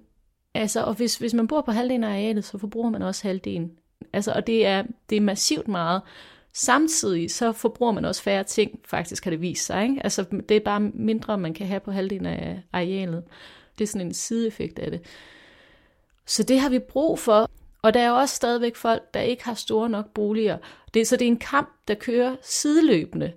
altså, 0.55 0.85
og 0.85 0.95
hvis, 0.95 1.17
hvis 1.17 1.35
man 1.35 1.47
bor 1.47 1.61
på 1.61 1.71
halvdelen 1.73 2.05
af 2.05 2.09
arealet, 2.09 2.45
så 2.45 2.59
forbruger 2.59 2.91
man 2.91 3.03
også 3.03 3.23
halvdelen. 3.23 3.73
Altså, 4.13 4.33
og 4.33 4.47
det 4.47 4.67
er, 4.67 4.85
det 5.11 5.17
er 5.17 5.21
massivt 5.21 5.69
meget. 5.69 6.03
Samtidig 6.53 7.31
så 7.31 7.53
forbruger 7.53 7.93
man 7.93 8.05
også 8.05 8.23
færre 8.23 8.45
ting, 8.45 8.81
faktisk 8.85 9.25
har 9.25 9.31
det 9.31 9.41
vist 9.41 9.67
sig. 9.67 9.83
Ikke? 9.83 10.01
Altså, 10.05 10.25
det 10.49 10.57
er 10.57 10.61
bare 10.61 10.81
mindre, 10.81 11.39
man 11.39 11.55
kan 11.55 11.67
have 11.67 11.81
på 11.81 11.91
halvdelen 11.91 12.27
af 12.27 12.63
arealet. 12.73 13.25
Det 13.79 13.85
er 13.85 13.89
sådan 13.89 14.07
en 14.07 14.15
sideeffekt 14.15 14.79
af 14.79 14.91
det. 14.91 15.01
Så 16.27 16.43
det 16.43 16.61
har 16.61 16.69
vi 16.69 16.79
brug 16.79 17.19
for. 17.19 17.51
Og 17.87 17.95
der 17.95 18.01
er 18.01 18.09
jo 18.09 18.17
også 18.17 18.35
stadigvæk 18.35 18.77
folk, 18.77 19.15
der 19.15 19.21
ikke 19.21 19.45
har 19.45 19.55
store 19.55 19.89
nok 19.89 20.07
boliger. 20.15 20.59
Det, 20.95 21.07
så 21.07 21.17
det 21.17 21.25
er 21.25 21.31
en 21.31 21.39
kamp, 21.39 21.69
der 21.89 21.95
kører 21.95 22.37
sideløbende. 22.43 23.33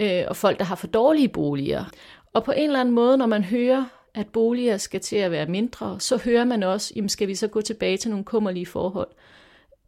Øh, 0.00 0.24
og 0.28 0.36
folk, 0.36 0.58
der 0.58 0.64
har 0.64 0.74
for 0.74 0.86
dårlige 0.86 1.28
boliger. 1.28 1.84
Og 2.32 2.44
på 2.44 2.52
en 2.52 2.64
eller 2.64 2.80
anden 2.80 2.94
måde, 2.94 3.18
når 3.18 3.26
man 3.26 3.44
hører, 3.44 3.84
at 4.14 4.26
boliger 4.28 4.76
skal 4.76 5.00
til 5.00 5.16
at 5.16 5.30
være 5.30 5.46
mindre, 5.46 6.00
så 6.00 6.16
hører 6.16 6.44
man 6.44 6.62
også, 6.62 6.92
jamen 6.96 7.08
skal 7.08 7.28
vi 7.28 7.34
så 7.34 7.48
gå 7.48 7.60
tilbage 7.60 7.96
til 7.96 8.10
nogle 8.10 8.24
kummerlige 8.24 8.66
forhold. 8.66 9.08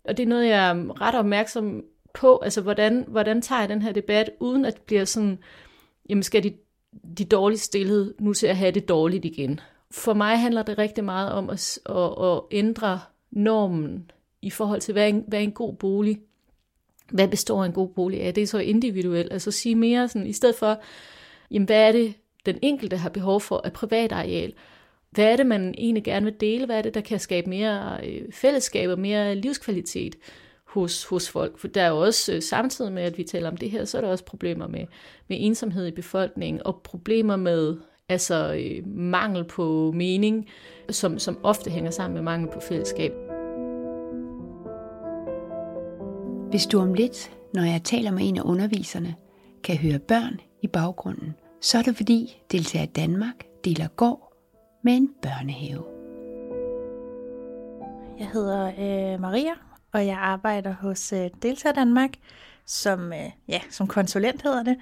Og 0.05 0.17
det 0.17 0.23
er 0.23 0.27
noget, 0.27 0.49
jeg 0.49 0.71
er 0.71 1.01
ret 1.01 1.15
opmærksom 1.15 1.85
på, 2.15 2.39
altså 2.39 2.61
hvordan, 2.61 3.05
hvordan 3.09 3.43
tager 3.43 3.61
jeg 3.61 3.69
den 3.69 3.83
her 3.83 3.93
debat, 3.93 4.31
uden 4.41 4.65
at 4.65 4.75
det 4.75 4.83
bliver 4.83 5.05
sådan, 5.05 5.39
jamen 6.09 6.23
skal 6.23 6.43
de, 6.43 6.55
de 7.19 7.25
dårligt 7.25 7.61
stillede 7.61 8.15
nu 8.19 8.35
til 8.35 8.47
at 8.47 8.57
have 8.57 8.71
det 8.71 8.89
dårligt 8.89 9.25
igen. 9.25 9.61
For 9.91 10.15
mig 10.15 10.41
handler 10.41 10.63
det 10.63 10.79
rigtig 10.79 11.05
meget 11.05 11.33
om 11.33 11.51
at, 11.51 11.79
at, 11.87 12.27
at 12.27 12.41
ændre 12.51 13.01
normen 13.35 14.11
i 14.43 14.51
forhold 14.51 14.81
til, 14.81 14.93
hvad 14.93 15.03
er 15.03 15.09
en, 15.09 15.25
hvad 15.29 15.39
er 15.39 15.43
en 15.43 15.53
god 15.53 15.75
bolig? 15.75 16.21
Hvad 17.11 17.29
består 17.29 17.65
en 17.65 17.73
god 17.73 17.89
bolig 17.89 18.23
af? 18.23 18.35
Det 18.35 18.43
er 18.43 18.47
så 18.47 18.59
individuelt. 18.59 19.33
Altså 19.33 19.51
sige 19.51 19.75
mere 19.75 20.09
sådan, 20.09 20.27
i 20.27 20.33
stedet 20.33 20.57
for, 20.57 20.83
jamen, 21.51 21.67
hvad 21.67 21.89
er 21.89 21.93
det, 21.93 22.15
den 22.47 22.59
enkelte 22.63 22.97
har 22.97 23.09
behov 23.09 23.41
for 23.41 23.61
af 23.65 23.73
privat 23.73 24.13
areal? 24.13 24.53
Hvad 25.11 25.33
er 25.33 25.37
det, 25.37 25.47
man 25.47 25.75
egentlig 25.79 26.05
gerne 26.05 26.25
vil 26.25 26.41
dele? 26.41 26.67
Hvad 26.67 26.79
er 26.79 26.83
det, 26.83 26.95
der 26.95 27.01
kan 27.01 27.21
skabe 27.21 27.51
mere 27.51 28.01
øh, 28.07 28.33
fællesskab 28.33 28.91
og 28.91 28.99
mere 28.99 29.35
livskvalitet 29.35 30.17
hos, 30.65 31.05
hos 31.05 31.31
folk? 31.31 31.59
For 31.59 31.69
der 31.69 31.83
er 31.83 31.89
jo 31.89 31.99
også, 31.99 32.35
øh, 32.35 32.43
samtidig 32.43 32.93
med 32.93 33.03
at 33.03 33.19
vi 33.19 33.25
taler 33.25 33.51
om 33.51 33.57
det 33.57 33.71
her, 33.71 33.85
så 33.85 33.97
er 33.99 34.01
der 34.01 34.09
også 34.09 34.25
problemer 34.25 34.67
med, 34.67 34.87
med 35.29 35.37
ensomhed 35.41 35.87
i 35.87 35.91
befolkningen, 35.91 36.63
og 36.65 36.81
problemer 36.85 37.37
med 37.37 37.77
altså 38.09 38.55
øh, 38.55 38.87
mangel 38.87 39.45
på 39.45 39.93
mening, 39.95 40.49
som, 40.91 41.19
som 41.19 41.39
ofte 41.43 41.71
hænger 41.71 41.91
sammen 41.91 42.15
med 42.15 42.23
mangel 42.23 42.51
på 42.53 42.61
fællesskab. 42.61 43.13
Hvis 46.55 46.67
du 46.67 46.81
om 46.81 46.95
lidt, 46.95 47.33
når 47.55 47.63
jeg 47.63 47.83
taler 47.85 48.11
med 48.11 48.29
en 48.29 48.37
af 48.37 48.43
underviserne, 48.45 49.15
kan 49.65 49.77
høre 49.77 49.99
børn 49.99 50.41
i 50.63 50.67
baggrunden, 50.67 51.35
så 51.61 51.79
er 51.79 51.83
det 51.83 51.97
fordi 51.97 52.43
Deltager 52.53 52.87
Danmark 52.87 53.35
deler 53.65 53.89
gård 53.89 54.33
med 54.83 54.93
en 54.93 55.11
børnehave. 55.23 55.85
Jeg 58.19 58.29
hedder 58.29 58.67
øh, 58.67 59.21
Maria, 59.21 59.53
og 59.93 60.07
jeg 60.07 60.17
arbejder 60.19 60.75
hos 60.75 61.13
øh, 61.13 61.31
Deltager 61.43 61.73
Danmark 61.73 62.11
som, 62.67 63.13
øh, 63.13 63.31
ja, 63.49 63.61
som 63.71 63.87
konsulent 63.87 64.43
hedder 64.43 64.63
det, 64.63 64.77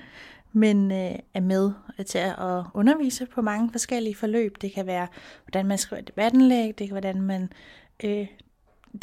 men 0.52 0.92
øh, 0.92 1.18
er 1.34 1.40
med 1.40 1.72
til 2.06 2.18
at 2.18 2.64
undervise 2.74 3.26
på 3.26 3.42
mange 3.42 3.70
forskellige 3.70 4.14
forløb. 4.14 4.56
Det 4.60 4.72
kan 4.72 4.86
være, 4.86 5.06
hvordan 5.44 5.66
man 5.66 5.78
skriver 5.78 6.02
debattenlæg, 6.02 6.78
det 6.78 6.88
kan 6.88 6.94
være, 6.94 7.12
hvordan 7.12 7.22
man 7.22 7.52
øh, 8.04 8.26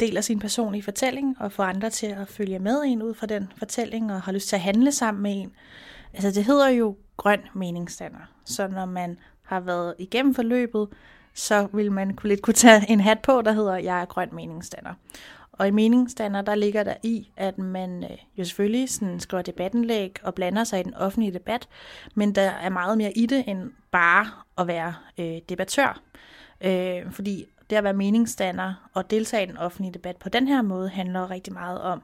deler 0.00 0.20
sin 0.20 0.38
personlige 0.38 0.82
fortælling 0.82 1.36
og 1.40 1.52
får 1.52 1.64
andre 1.64 1.90
til 1.90 2.06
at 2.06 2.28
følge 2.28 2.58
med 2.58 2.82
en 2.86 3.02
ud 3.02 3.14
fra 3.14 3.26
den 3.26 3.52
fortælling 3.56 4.12
og 4.12 4.22
har 4.22 4.32
lyst 4.32 4.48
til 4.48 4.56
at 4.56 4.62
handle 4.62 4.92
sammen 4.92 5.22
med 5.22 5.32
en. 5.42 5.52
Altså 6.14 6.30
det 6.30 6.44
hedder 6.44 6.68
jo 6.68 6.96
grøn 7.16 7.40
meningsstander. 7.54 8.30
Så 8.44 8.68
når 8.68 8.86
man 8.86 9.18
har 9.42 9.60
været 9.60 9.94
igennem 9.98 10.34
forløbet, 10.34 10.88
så 11.34 11.68
vil 11.72 11.92
man 11.92 12.16
kunne 12.16 12.28
lidt 12.28 12.42
kunne 12.42 12.54
tage 12.54 12.90
en 12.90 13.00
hat 13.00 13.18
på, 13.18 13.42
der 13.42 13.52
hedder, 13.52 13.76
jeg 13.76 14.00
er 14.00 14.04
grøn 14.04 14.28
meningsstander. 14.32 14.94
Og 15.52 15.68
i 15.68 15.70
meningsstander, 15.70 16.42
der 16.42 16.54
ligger 16.54 16.82
der 16.82 16.94
i, 17.02 17.30
at 17.36 17.58
man 17.58 18.04
øh, 18.04 18.18
jo 18.38 18.44
selvfølgelig 18.44 18.90
sådan 18.90 19.20
skriver 19.20 19.42
debattenlæg 19.42 20.16
og 20.22 20.34
blander 20.34 20.64
sig 20.64 20.80
i 20.80 20.82
den 20.82 20.94
offentlige 20.94 21.32
debat, 21.32 21.68
men 22.14 22.34
der 22.34 22.42
er 22.50 22.68
meget 22.68 22.98
mere 22.98 23.12
i 23.12 23.26
det, 23.26 23.44
end 23.46 23.70
bare 23.90 24.26
at 24.58 24.66
være 24.66 24.94
øh, 25.18 25.38
debattør. 25.48 26.02
Øh, 26.60 27.12
fordi 27.12 27.46
det 27.70 27.76
at 27.76 27.84
være 27.84 27.92
meningsdanner 27.92 28.88
og 28.94 29.10
deltage 29.10 29.42
i 29.42 29.46
den 29.46 29.56
offentlige 29.56 29.92
debat 29.92 30.16
på 30.16 30.28
den 30.28 30.48
her 30.48 30.62
måde 30.62 30.88
handler 30.88 31.30
rigtig 31.30 31.52
meget 31.52 31.80
om 31.80 32.02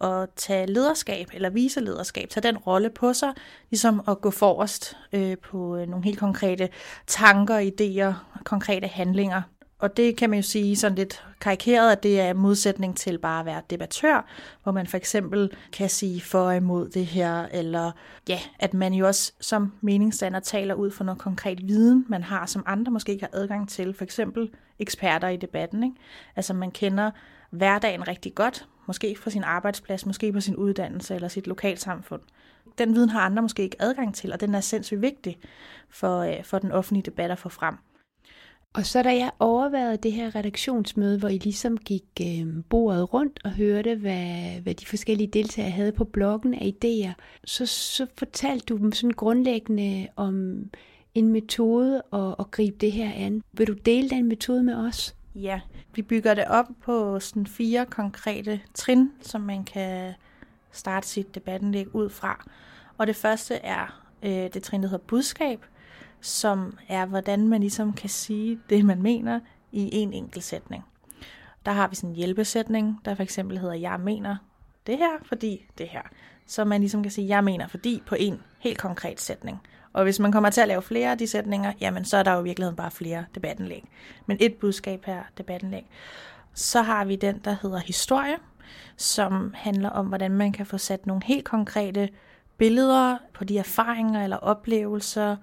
at 0.00 0.28
tage 0.36 0.66
lederskab 0.66 1.28
eller 1.32 1.50
vise 1.50 1.80
lederskab, 1.80 2.28
tage 2.28 2.42
den 2.42 2.56
rolle 2.56 2.90
på 2.90 3.12
sig, 3.12 3.32
ligesom 3.70 4.02
at 4.08 4.20
gå 4.20 4.30
forrest 4.30 4.96
øh, 5.12 5.38
på 5.38 5.76
øh, 5.76 5.88
nogle 5.88 6.04
helt 6.04 6.18
konkrete 6.18 6.68
tanker, 7.06 7.58
idéer, 7.70 8.14
konkrete 8.44 8.86
handlinger. 8.86 9.42
Og 9.78 9.96
det 9.96 10.16
kan 10.16 10.30
man 10.30 10.38
jo 10.38 10.42
sige 10.42 10.76
sådan 10.76 10.96
lidt 10.96 11.24
karikeret, 11.40 11.92
at 11.92 12.02
det 12.02 12.20
er 12.20 12.32
modsætning 12.32 12.96
til 12.96 13.18
bare 13.18 13.40
at 13.40 13.46
være 13.46 13.62
debattør, 13.70 14.26
hvor 14.62 14.72
man 14.72 14.86
for 14.86 14.96
eksempel 14.96 15.50
kan 15.72 15.90
sige 15.90 16.20
for 16.20 16.40
og 16.40 16.56
imod 16.56 16.88
det 16.88 17.06
her, 17.06 17.46
eller 17.52 17.92
ja, 18.28 18.38
at 18.58 18.74
man 18.74 18.94
jo 18.94 19.06
også 19.06 19.32
som 19.40 19.72
meningsstander 19.80 20.40
taler 20.40 20.74
ud 20.74 20.90
for 20.90 21.04
noget 21.04 21.20
konkret 21.20 21.68
viden, 21.68 22.04
man 22.08 22.22
har, 22.22 22.46
som 22.46 22.62
andre 22.66 22.92
måske 22.92 23.12
ikke 23.12 23.24
har 23.32 23.40
adgang 23.40 23.68
til, 23.68 23.94
for 23.94 24.04
eksempel 24.04 24.50
eksperter 24.78 25.28
i 25.28 25.36
debatten. 25.36 25.84
Ikke? 25.84 25.96
Altså 26.36 26.54
man 26.54 26.70
kender 26.70 27.10
hverdagen 27.50 28.08
rigtig 28.08 28.34
godt, 28.34 28.68
måske 28.86 29.16
fra 29.16 29.30
sin 29.30 29.44
arbejdsplads, 29.44 30.06
måske 30.06 30.32
på 30.32 30.40
sin 30.40 30.56
uddannelse 30.56 31.14
eller 31.14 31.28
sit 31.28 31.46
lokalsamfund. 31.46 32.22
Den 32.78 32.94
viden 32.94 33.08
har 33.08 33.20
andre 33.20 33.42
måske 33.42 33.62
ikke 33.62 33.82
adgang 33.82 34.14
til, 34.14 34.32
og 34.32 34.40
den 34.40 34.54
er 34.54 34.60
sindssygt 34.60 35.02
vigtig 35.02 35.38
for, 35.88 36.20
øh, 36.20 36.44
for 36.44 36.58
den 36.58 36.72
offentlige 36.72 37.04
debat 37.04 37.30
at 37.30 37.38
få 37.38 37.48
frem. 37.48 37.74
Og 38.76 38.86
så 38.86 39.02
da 39.02 39.16
jeg 39.16 39.30
overvejede 39.38 39.96
det 39.96 40.12
her 40.12 40.34
redaktionsmøde, 40.34 41.18
hvor 41.18 41.28
I 41.28 41.38
ligesom 41.38 41.76
gik 41.76 42.04
øh, 42.22 42.46
bordet 42.68 43.14
rundt 43.14 43.40
og 43.44 43.50
hørte, 43.50 43.94
hvad, 43.94 44.60
hvad 44.62 44.74
de 44.74 44.86
forskellige 44.86 45.26
deltagere 45.26 45.70
havde 45.70 45.92
på 45.92 46.04
bloggen 46.04 46.54
af 46.54 46.74
idéer, 46.74 47.12
så, 47.44 47.66
så 47.66 48.06
fortalte 48.18 48.66
du 48.66 48.76
dem 48.76 48.92
sådan 48.92 49.10
grundlæggende 49.10 50.08
om 50.16 50.56
en 51.18 51.28
metode 51.28 52.02
at, 52.12 52.34
at 52.38 52.50
gribe 52.50 52.76
det 52.76 52.92
her 52.92 53.12
an. 53.14 53.42
Vil 53.52 53.66
du 53.66 53.72
dele 53.72 54.10
den 54.10 54.28
metode 54.28 54.62
med 54.62 54.74
os? 54.74 55.16
Ja, 55.34 55.60
vi 55.94 56.02
bygger 56.02 56.34
det 56.34 56.44
op 56.44 56.66
på 56.82 57.20
sådan 57.20 57.46
fire 57.46 57.86
konkrete 57.86 58.60
trin, 58.74 59.12
som 59.20 59.40
man 59.40 59.64
kan 59.64 60.14
starte 60.72 61.08
sit 61.08 61.34
debattenlæg 61.34 61.94
ud 61.94 62.10
fra. 62.10 62.48
Og 62.98 63.06
det 63.06 63.16
første 63.16 63.54
er 63.54 64.02
øh, 64.22 64.30
det 64.30 64.62
trin, 64.62 64.82
der 64.82 64.88
hedder 64.88 65.04
budskab, 65.04 65.64
som 66.20 66.78
er, 66.88 67.06
hvordan 67.06 67.48
man 67.48 67.60
ligesom 67.60 67.92
kan 67.92 68.10
sige 68.10 68.60
det, 68.70 68.84
man 68.84 69.02
mener 69.02 69.40
i 69.72 69.90
en 69.92 70.12
enkelt 70.12 70.44
sætning. 70.44 70.84
Der 71.66 71.72
har 71.72 71.88
vi 71.88 71.94
sådan 71.94 72.10
en 72.10 72.16
hjælpesætning, 72.16 73.00
der 73.04 73.14
for 73.14 73.22
eksempel 73.22 73.58
hedder, 73.58 73.74
jeg 73.74 74.00
mener 74.00 74.36
det 74.86 74.98
her, 74.98 75.18
fordi 75.22 75.66
det 75.78 75.88
her. 75.88 76.02
Så 76.46 76.64
man 76.64 76.80
ligesom 76.80 77.02
kan 77.02 77.12
sige, 77.12 77.28
jeg 77.28 77.44
mener 77.44 77.68
fordi 77.68 78.02
på 78.06 78.14
en 78.14 78.42
helt 78.58 78.78
konkret 78.78 79.20
sætning. 79.20 79.60
Og 79.96 80.02
hvis 80.02 80.18
man 80.18 80.32
kommer 80.32 80.50
til 80.50 80.60
at 80.60 80.68
lave 80.68 80.82
flere 80.82 81.10
af 81.10 81.18
de 81.18 81.26
sætninger, 81.26 81.72
jamen 81.80 82.04
så 82.04 82.16
er 82.16 82.22
der 82.22 82.32
jo 82.32 82.40
i 82.40 82.44
virkeligheden 82.44 82.76
bare 82.76 82.90
flere 82.90 83.24
debattenlæg. 83.34 83.84
Men 84.26 84.36
et 84.40 84.54
budskab 84.54 85.04
her 85.04 85.22
debattenlæg. 85.38 85.86
Så 86.54 86.82
har 86.82 87.04
vi 87.04 87.16
den, 87.16 87.40
der 87.44 87.56
hedder 87.62 87.78
historie, 87.78 88.36
som 88.96 89.54
handler 89.56 89.90
om, 89.90 90.06
hvordan 90.06 90.30
man 90.30 90.52
kan 90.52 90.66
få 90.66 90.78
sat 90.78 91.06
nogle 91.06 91.22
helt 91.24 91.44
konkrete 91.44 92.08
billeder 92.58 93.18
på 93.34 93.44
de 93.44 93.58
erfaringer 93.58 94.24
eller 94.24 94.36
oplevelser, 94.36 95.36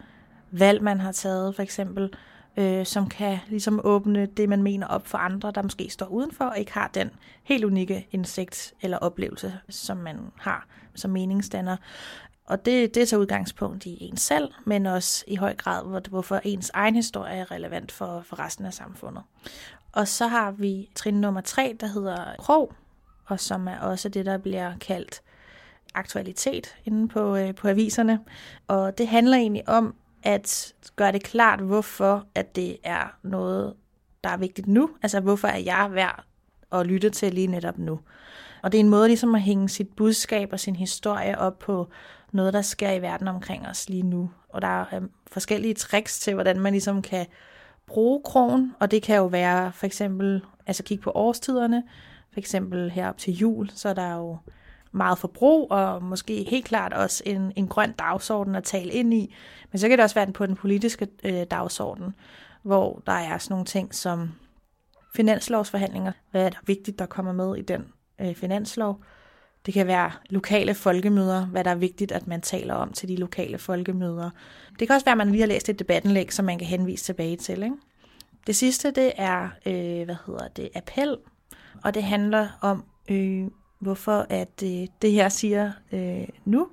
valg 0.51 0.83
man 0.83 0.99
har 0.99 1.11
taget 1.11 1.55
for 1.55 1.61
eksempel, 1.61 2.13
øh, 2.57 2.85
som 2.85 3.09
kan 3.09 3.39
ligesom 3.47 3.81
åbne 3.83 4.25
det, 4.25 4.49
man 4.49 4.63
mener 4.63 4.87
op 4.87 5.07
for 5.07 5.17
andre, 5.17 5.51
der 5.51 5.61
måske 5.61 5.89
står 5.89 6.05
udenfor 6.05 6.45
og 6.45 6.59
ikke 6.59 6.73
har 6.73 6.89
den 6.93 7.09
helt 7.43 7.63
unikke 7.63 8.07
indsigt 8.11 8.73
eller 8.81 8.97
oplevelse, 8.97 9.53
som 9.69 9.97
man 9.97 10.17
har 10.39 10.67
som 10.95 11.11
meningsdanner. 11.11 11.77
Og 12.45 12.65
det, 12.65 12.95
det 12.95 13.07
tager 13.07 13.21
udgangspunkt 13.21 13.85
i 13.85 13.97
en 14.03 14.17
selv, 14.17 14.51
men 14.65 14.85
også 14.85 15.23
i 15.27 15.35
høj 15.35 15.55
grad, 15.55 16.09
hvorfor 16.09 16.41
ens 16.43 16.71
egen 16.73 16.95
historie 16.95 17.33
er 17.33 17.51
relevant 17.51 17.91
for, 17.91 18.21
for 18.21 18.39
resten 18.39 18.65
af 18.65 18.73
samfundet. 18.73 19.23
Og 19.91 20.07
så 20.07 20.27
har 20.27 20.51
vi 20.51 20.89
trin 20.95 21.21
nummer 21.21 21.41
tre, 21.41 21.77
der 21.79 21.87
hedder 21.87 22.35
krog, 22.39 22.73
og 23.25 23.39
som 23.39 23.67
er 23.67 23.79
også 23.79 24.09
det, 24.09 24.25
der 24.25 24.37
bliver 24.37 24.73
kaldt 24.77 25.21
aktualitet 25.93 26.75
inde 26.85 27.07
på, 27.07 27.35
øh, 27.35 27.55
på 27.55 27.67
aviserne. 27.67 28.19
Og 28.67 28.97
det 28.97 29.07
handler 29.07 29.37
egentlig 29.37 29.69
om 29.69 29.95
at 30.23 30.73
gøre 30.95 31.11
det 31.11 31.23
klart, 31.23 31.59
hvorfor 31.59 32.25
at 32.35 32.55
det 32.55 32.77
er 32.83 33.15
noget, 33.23 33.73
der 34.23 34.29
er 34.29 34.37
vigtigt 34.37 34.67
nu. 34.67 34.89
Altså, 35.01 35.19
hvorfor 35.19 35.47
er 35.47 35.57
jeg 35.57 35.89
værd 35.91 36.23
at 36.73 36.87
lytte 36.87 37.09
til 37.09 37.33
lige 37.33 37.47
netop 37.47 37.77
nu. 37.77 37.99
Og 38.61 38.71
det 38.71 38.77
er 38.77 38.83
en 38.83 38.89
måde 38.89 39.07
ligesom 39.07 39.35
at 39.35 39.41
hænge 39.41 39.69
sit 39.69 39.89
budskab 39.95 40.49
og 40.51 40.59
sin 40.59 40.75
historie 40.75 41.39
op 41.39 41.59
på 41.59 41.87
noget, 42.31 42.53
der 42.53 42.61
sker 42.61 42.91
i 42.91 43.01
verden 43.01 43.27
omkring 43.27 43.67
os 43.67 43.89
lige 43.89 44.03
nu. 44.03 44.31
Og 44.49 44.61
der 44.61 44.67
er 44.67 44.85
øhm, 44.95 45.09
forskellige 45.31 45.73
tricks 45.73 46.19
til, 46.19 46.33
hvordan 46.33 46.59
man 46.59 46.73
ligesom 46.73 47.01
kan 47.01 47.25
bruge 47.87 48.21
krogen, 48.23 48.75
og 48.79 48.91
det 48.91 49.03
kan 49.03 49.17
jo 49.17 49.25
være 49.25 49.71
for 49.71 49.85
eksempel, 49.85 50.41
altså 50.67 50.83
kigge 50.83 51.03
på 51.03 51.11
årstiderne, 51.15 51.83
for 52.33 52.39
eksempel 52.39 52.91
herop 52.91 53.17
til 53.17 53.33
jul, 53.33 53.69
så 53.73 53.89
er 53.89 53.93
der 53.93 54.15
jo 54.15 54.37
meget 54.91 55.17
forbrug, 55.17 55.71
og 55.71 56.03
måske 56.03 56.43
helt 56.49 56.65
klart 56.65 56.93
også 56.93 57.23
en, 57.25 57.53
en 57.55 57.67
grøn 57.67 57.91
dagsorden 57.91 58.55
at 58.55 58.63
tale 58.63 58.91
ind 58.91 59.13
i. 59.13 59.35
Men 59.71 59.79
så 59.79 59.87
kan 59.87 59.97
det 59.97 60.03
også 60.03 60.15
være 60.15 60.31
på 60.31 60.45
den 60.45 60.55
politiske 60.55 61.07
øh, 61.23 61.43
dagsorden, 61.51 62.15
hvor 62.61 63.01
der 63.05 63.13
er 63.13 63.37
sådan 63.37 63.53
nogle 63.53 63.65
ting 63.65 63.95
som 63.95 64.31
finanslovsforhandlinger. 65.15 66.11
Hvad 66.31 66.45
er 66.45 66.49
der 66.49 66.57
vigtigt, 66.65 66.99
der 66.99 67.05
kommer 67.05 67.31
med 67.31 67.57
i 67.57 67.61
den 67.61 67.85
øh, 68.21 68.35
finanslov? 68.35 69.03
Det 69.65 69.73
kan 69.73 69.87
være 69.87 70.11
lokale 70.29 70.73
folkemøder, 70.73 71.45
hvad 71.45 71.63
der 71.63 71.71
er 71.71 71.75
vigtigt, 71.75 72.11
at 72.11 72.27
man 72.27 72.41
taler 72.41 72.73
om 72.73 72.93
til 72.93 73.09
de 73.09 73.15
lokale 73.15 73.57
folkemøder. 73.57 74.29
Det 74.79 74.87
kan 74.87 74.93
også 74.93 75.05
være, 75.05 75.11
at 75.11 75.17
man 75.17 75.29
lige 75.29 75.39
har 75.39 75.47
læst 75.47 75.69
et 75.69 75.79
debattenlæg, 75.79 76.33
som 76.33 76.45
man 76.45 76.57
kan 76.57 76.67
henvise 76.67 77.03
tilbage 77.03 77.37
til. 77.37 77.63
Ikke? 77.63 77.75
Det 78.47 78.55
sidste, 78.55 78.91
det 78.91 79.11
er, 79.15 79.49
øh, 79.65 80.05
hvad 80.05 80.15
hedder 80.25 80.47
det, 80.47 80.69
appel, 80.75 81.17
og 81.83 81.93
det 81.93 82.03
handler 82.03 82.47
om, 82.61 82.83
øh, 83.09 83.47
hvorfor 83.79 84.25
at 84.29 84.63
øh, 84.63 84.87
det 85.01 85.11
her 85.11 85.29
siger 85.29 85.71
øh, 85.91 86.27
nu. 86.45 86.67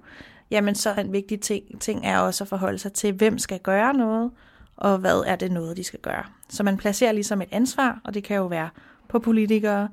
Jamen, 0.51 0.75
så 0.75 0.95
en 0.95 1.13
vigtig 1.13 1.41
ting, 1.41 1.81
ting 1.81 2.07
er 2.07 2.19
også 2.19 2.45
at 2.45 2.49
forholde 2.49 2.79
sig 2.79 2.93
til, 2.93 3.13
hvem 3.13 3.39
skal 3.39 3.59
gøre 3.61 3.95
noget, 3.95 4.31
og 4.77 4.99
hvad 4.99 5.25
er 5.27 5.37
det 5.37 5.53
noget, 5.53 5.77
de 5.77 5.85
skal 5.85 6.01
gøre. 6.01 6.25
Så 6.50 6.62
man 6.62 6.76
placerer 6.76 7.12
ligesom 7.12 7.42
et 7.42 7.49
ansvar, 7.52 8.00
og 8.04 8.14
det 8.14 8.25
kan 8.25 8.37
jo 8.37 8.47
være 8.47 8.71
på 9.09 9.19
politikere, 9.19 9.88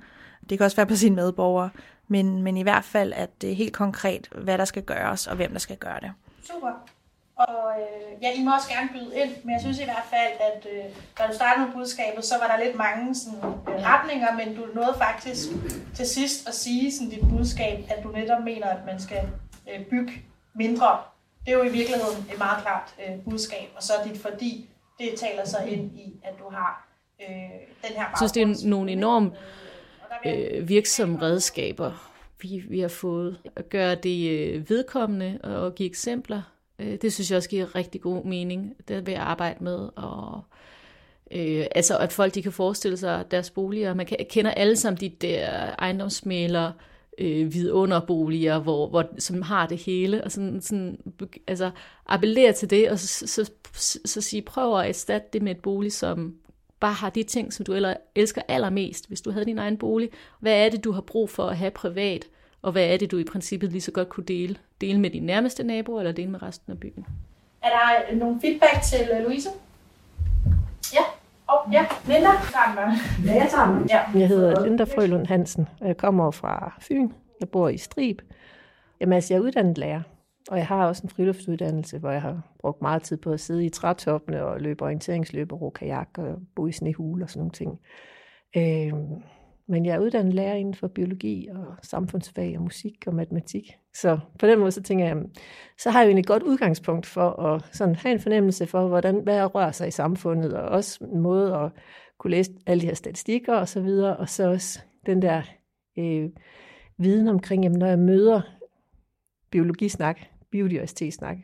det 0.49 0.57
kan 0.57 0.65
også 0.65 0.77
være 0.77 0.85
på 0.85 0.95
sine 0.95 1.15
medborgere, 1.15 1.69
men, 2.07 2.43
men 2.43 2.57
i 2.57 2.63
hvert 2.63 2.83
fald, 2.83 3.13
at 3.13 3.41
det 3.41 3.51
er 3.51 3.55
helt 3.55 3.73
konkret, 3.73 4.29
hvad 4.31 4.57
der 4.57 4.65
skal 4.65 4.83
gøres, 4.83 5.27
og 5.27 5.35
hvem 5.35 5.51
der 5.51 5.59
skal 5.59 5.77
gøre 5.77 5.99
det. 6.01 6.11
Super. 6.43 6.71
Og 7.35 7.73
øh, 7.79 8.23
ja, 8.23 8.31
I 8.31 8.43
må 8.43 8.55
også 8.55 8.69
gerne 8.69 8.89
byde 8.93 9.11
ind, 9.21 9.31
men 9.43 9.53
jeg 9.53 9.61
synes 9.61 9.79
i 9.79 9.83
hvert 9.83 10.07
fald, 10.09 10.33
at 10.49 10.67
øh, 10.73 10.85
da 11.17 11.23
du 11.27 11.35
startede 11.35 11.65
med 11.65 11.73
budskabet, 11.73 12.25
så 12.25 12.35
var 12.41 12.47
der 12.47 12.63
lidt 12.63 12.75
mange 12.75 13.15
sådan, 13.15 13.39
øh, 13.39 13.83
retninger, 13.83 14.33
men 14.33 14.55
du 14.55 14.61
nåede 14.75 14.95
faktisk 14.97 15.47
til 15.95 16.07
sidst 16.07 16.47
at 16.47 16.55
sige 16.55 16.91
sådan, 16.91 17.09
dit 17.09 17.29
budskab, 17.29 17.85
at 17.89 18.03
du 18.03 18.11
netop 18.11 18.43
mener, 18.43 18.67
at 18.67 18.85
man 18.85 18.99
skal 18.99 19.29
øh, 19.71 19.85
bygge 19.85 20.13
mindre. 20.53 20.97
Det 21.45 21.53
er 21.53 21.57
jo 21.57 21.63
i 21.63 21.71
virkeligheden 21.71 22.25
et 22.33 22.37
meget 22.37 22.61
klart 22.61 22.95
øh, 22.99 23.19
budskab, 23.23 23.69
og 23.75 23.83
så 23.83 23.93
er 23.93 24.03
dit 24.07 24.21
fordi, 24.21 24.69
det 25.00 25.13
taler 25.16 25.46
så 25.46 25.58
ind 25.68 26.00
i, 26.00 26.20
at 26.24 26.34
du 26.39 26.50
har 26.50 26.88
øh, 27.22 27.27
den 27.82 27.96
her 27.96 28.01
Jeg 28.01 28.13
synes, 28.18 28.32
det 28.32 28.42
er 28.44 28.70
nogle 28.70 28.92
enormt 28.92 29.34
øh, 30.25 30.70
virksomme 30.70 31.22
redskaber, 31.22 32.12
vi, 32.42 32.63
vi 32.70 32.80
har 32.80 32.88
fået. 32.88 33.39
At 33.56 33.70
gøre 33.70 33.96
det 33.96 34.30
øh, 34.30 34.70
vedkommende 34.70 35.39
og 35.44 35.75
give 35.75 35.89
eksempler, 35.89 36.42
øh, 36.80 36.98
det 37.01 37.13
synes 37.13 37.32
jeg 37.32 37.38
også 37.38 37.50
giver 37.50 37.75
rigtig 37.75 38.01
god 38.01 38.24
mening. 38.24 38.74
Det 38.88 39.06
vil 39.06 39.12
jeg 39.12 39.22
arbejde 39.22 39.63
med. 39.63 39.89
Og, 39.96 40.42
øh, 41.32 41.66
altså, 41.75 41.98
at 41.98 42.13
folk 42.13 42.36
de 42.36 42.44
kan 42.44 42.51
forestille 42.51 42.98
sig 42.98 43.32
deres 43.32 43.50
boliger. 43.50 43.94
Man 43.94 44.06
kan, 44.06 44.18
kender 44.30 44.51
alle 44.51 44.75
sammen 44.75 45.00
de 45.00 45.10
der 45.10 45.75
ejendomsmælere, 45.80 46.74
øh, 46.77 46.97
Øh, 47.17 47.53
vidunderboliger, 47.53 48.59
hvor, 48.59 48.88
hvor, 48.88 49.05
som 49.19 49.41
har 49.41 49.67
det 49.67 49.77
hele, 49.77 50.24
og 50.24 50.31
sådan, 50.31 50.62
sådan, 50.62 51.00
altså, 51.47 51.71
appellere 52.07 52.53
til 52.53 52.69
det, 52.69 52.89
og 52.89 53.00
så, 53.00 53.27
så, 53.27 53.51
så, 53.74 54.00
så 54.05 54.21
sige, 54.21 54.41
prøv 54.41 54.79
at 54.79 54.89
erstatte 54.89 55.27
det 55.33 55.41
med 55.41 55.51
et 55.51 55.62
bolig, 55.62 55.91
som 55.93 56.36
bare 56.79 56.93
har 56.93 57.09
de 57.09 57.24
ting, 57.24 57.53
som 57.53 57.65
du 57.65 57.74
eller 57.74 57.93
elsker 58.15 58.41
allermest, 58.47 59.07
hvis 59.07 59.21
du 59.21 59.31
havde 59.31 59.45
din 59.45 59.57
egen 59.57 59.77
bolig. 59.77 60.09
Hvad 60.39 60.65
er 60.65 60.69
det, 60.69 60.83
du 60.83 60.91
har 60.91 61.01
brug 61.01 61.29
for 61.29 61.43
at 61.43 61.57
have 61.57 61.71
privat? 61.71 62.25
Og 62.62 62.71
hvad 62.71 62.93
er 62.93 62.97
det, 62.97 63.12
du 63.12 63.17
i 63.17 63.24
princippet 63.24 63.71
lige 63.71 63.81
så 63.81 63.91
godt 63.91 64.09
kunne 64.09 64.25
dele? 64.25 64.55
Dele 64.81 65.00
med 65.00 65.09
dine 65.09 65.25
nærmeste 65.25 65.63
naboer, 65.63 66.00
eller 66.00 66.12
dele 66.12 66.29
med 66.29 66.41
resten 66.41 66.71
af 66.71 66.79
byen? 66.79 67.05
Er 67.63 67.69
der 67.69 68.15
nogle 68.15 68.41
feedback 68.41 68.83
til 68.89 69.09
øh, 69.13 69.24
Louise? 69.24 69.50
Ja. 70.93 71.03
Oh, 71.50 71.74
ja, 71.74 71.86
Linda. 72.08 72.30
Ja, 73.25 73.34
jeg 73.34 73.48
tager 73.51 73.66
den. 73.66 73.88
Ja. 73.89 74.20
Jeg 74.20 74.27
hedder 74.27 74.66
Linda 74.66 74.84
Frølund 74.84 75.27
Hansen, 75.27 75.68
og 75.82 75.88
jeg 75.88 75.98
kommer 75.98 76.32
fra 76.32 76.74
Fyn. 76.82 77.10
Jeg 77.39 77.50
bor 77.50 77.70
i 77.70 77.77
Strib. 77.77 78.22
Jamen 79.01 79.13
altså, 79.13 79.34
jeg 79.34 79.39
er 79.39 79.44
uddannet 79.44 79.77
lærer, 79.77 80.01
og 80.51 80.58
jeg 80.58 80.68
har 80.68 80.88
også 80.88 81.04
en 81.04 81.10
friluftsuddannelse, 81.10 81.98
hvor 81.98 82.12
jeg 82.12 82.22
har 82.22 82.42
brugt 82.60 82.82
meget 82.82 83.04
tid 83.04 83.18
på 83.18 83.32
at 83.32 83.39
sidde 83.39 83.66
i 83.66 83.70
trætoppene 83.70 84.46
og 84.46 84.62
løbe 84.62 84.84
orienteringsløb 84.84 85.51
og 85.51 85.62
ro 85.62 85.70
kajak 85.70 86.10
og 86.18 86.39
bo 86.56 86.68
i 86.68 86.72
snehule 86.72 87.25
og 87.25 87.30
sådan 87.30 87.39
nogle 87.39 87.51
ting. 87.51 87.80
Øh, 88.58 88.94
men 89.68 89.86
jeg 89.86 89.96
er 89.96 90.00
uddannet 90.00 90.34
lærer 90.34 90.56
inden 90.56 90.74
for 90.74 90.88
biologi 90.88 91.48
og 91.48 91.66
samfundsfag 91.82 92.54
og 92.58 92.63
musik 92.63 93.04
og 93.08 93.16
matematik. 93.16 93.77
Så 94.01 94.20
på 94.39 94.48
den 94.48 94.60
måde, 94.60 94.72
så 94.72 94.82
tænker 94.82 95.06
jeg, 95.06 95.18
så 95.77 95.89
har 95.89 96.04
jeg 96.04 96.12
jo 96.12 96.18
et 96.18 96.27
godt 96.27 96.44
udgangspunkt 96.44 97.06
for 97.06 97.30
at 97.30 97.62
sådan 97.72 97.96
have 97.96 98.13
en 98.13 98.20
fornemmelse 98.20 98.68
for, 98.68 98.88
hvordan, 98.88 99.20
hvad 99.24 99.56
rører 99.56 99.72
sig 99.72 99.88
i 99.88 99.92
samfundet, 99.92 100.54
og 100.54 100.70
også 100.70 101.06
en 101.13 101.20
måde 101.20 101.56
at 101.56 101.72
kunne 102.20 102.32
læse 102.32 102.51
alle 102.66 102.82
de 102.82 102.88
her 102.88 102.94
statistikker 102.94 103.56
og 103.56 103.68
så 103.68 103.82
videre, 103.82 104.18
og 104.18 104.30
så 104.30 104.50
også 104.50 104.80
den 105.06 105.22
der 105.22 105.42
øh, 105.98 106.30
viden 106.98 107.27
omkring, 107.27 107.63
jamen, 107.63 107.80
når 107.80 107.88
jeg 107.88 108.00
møder 108.00 108.42
biologisnak, 109.51 110.20
biodiversitetssnak, 110.51 111.38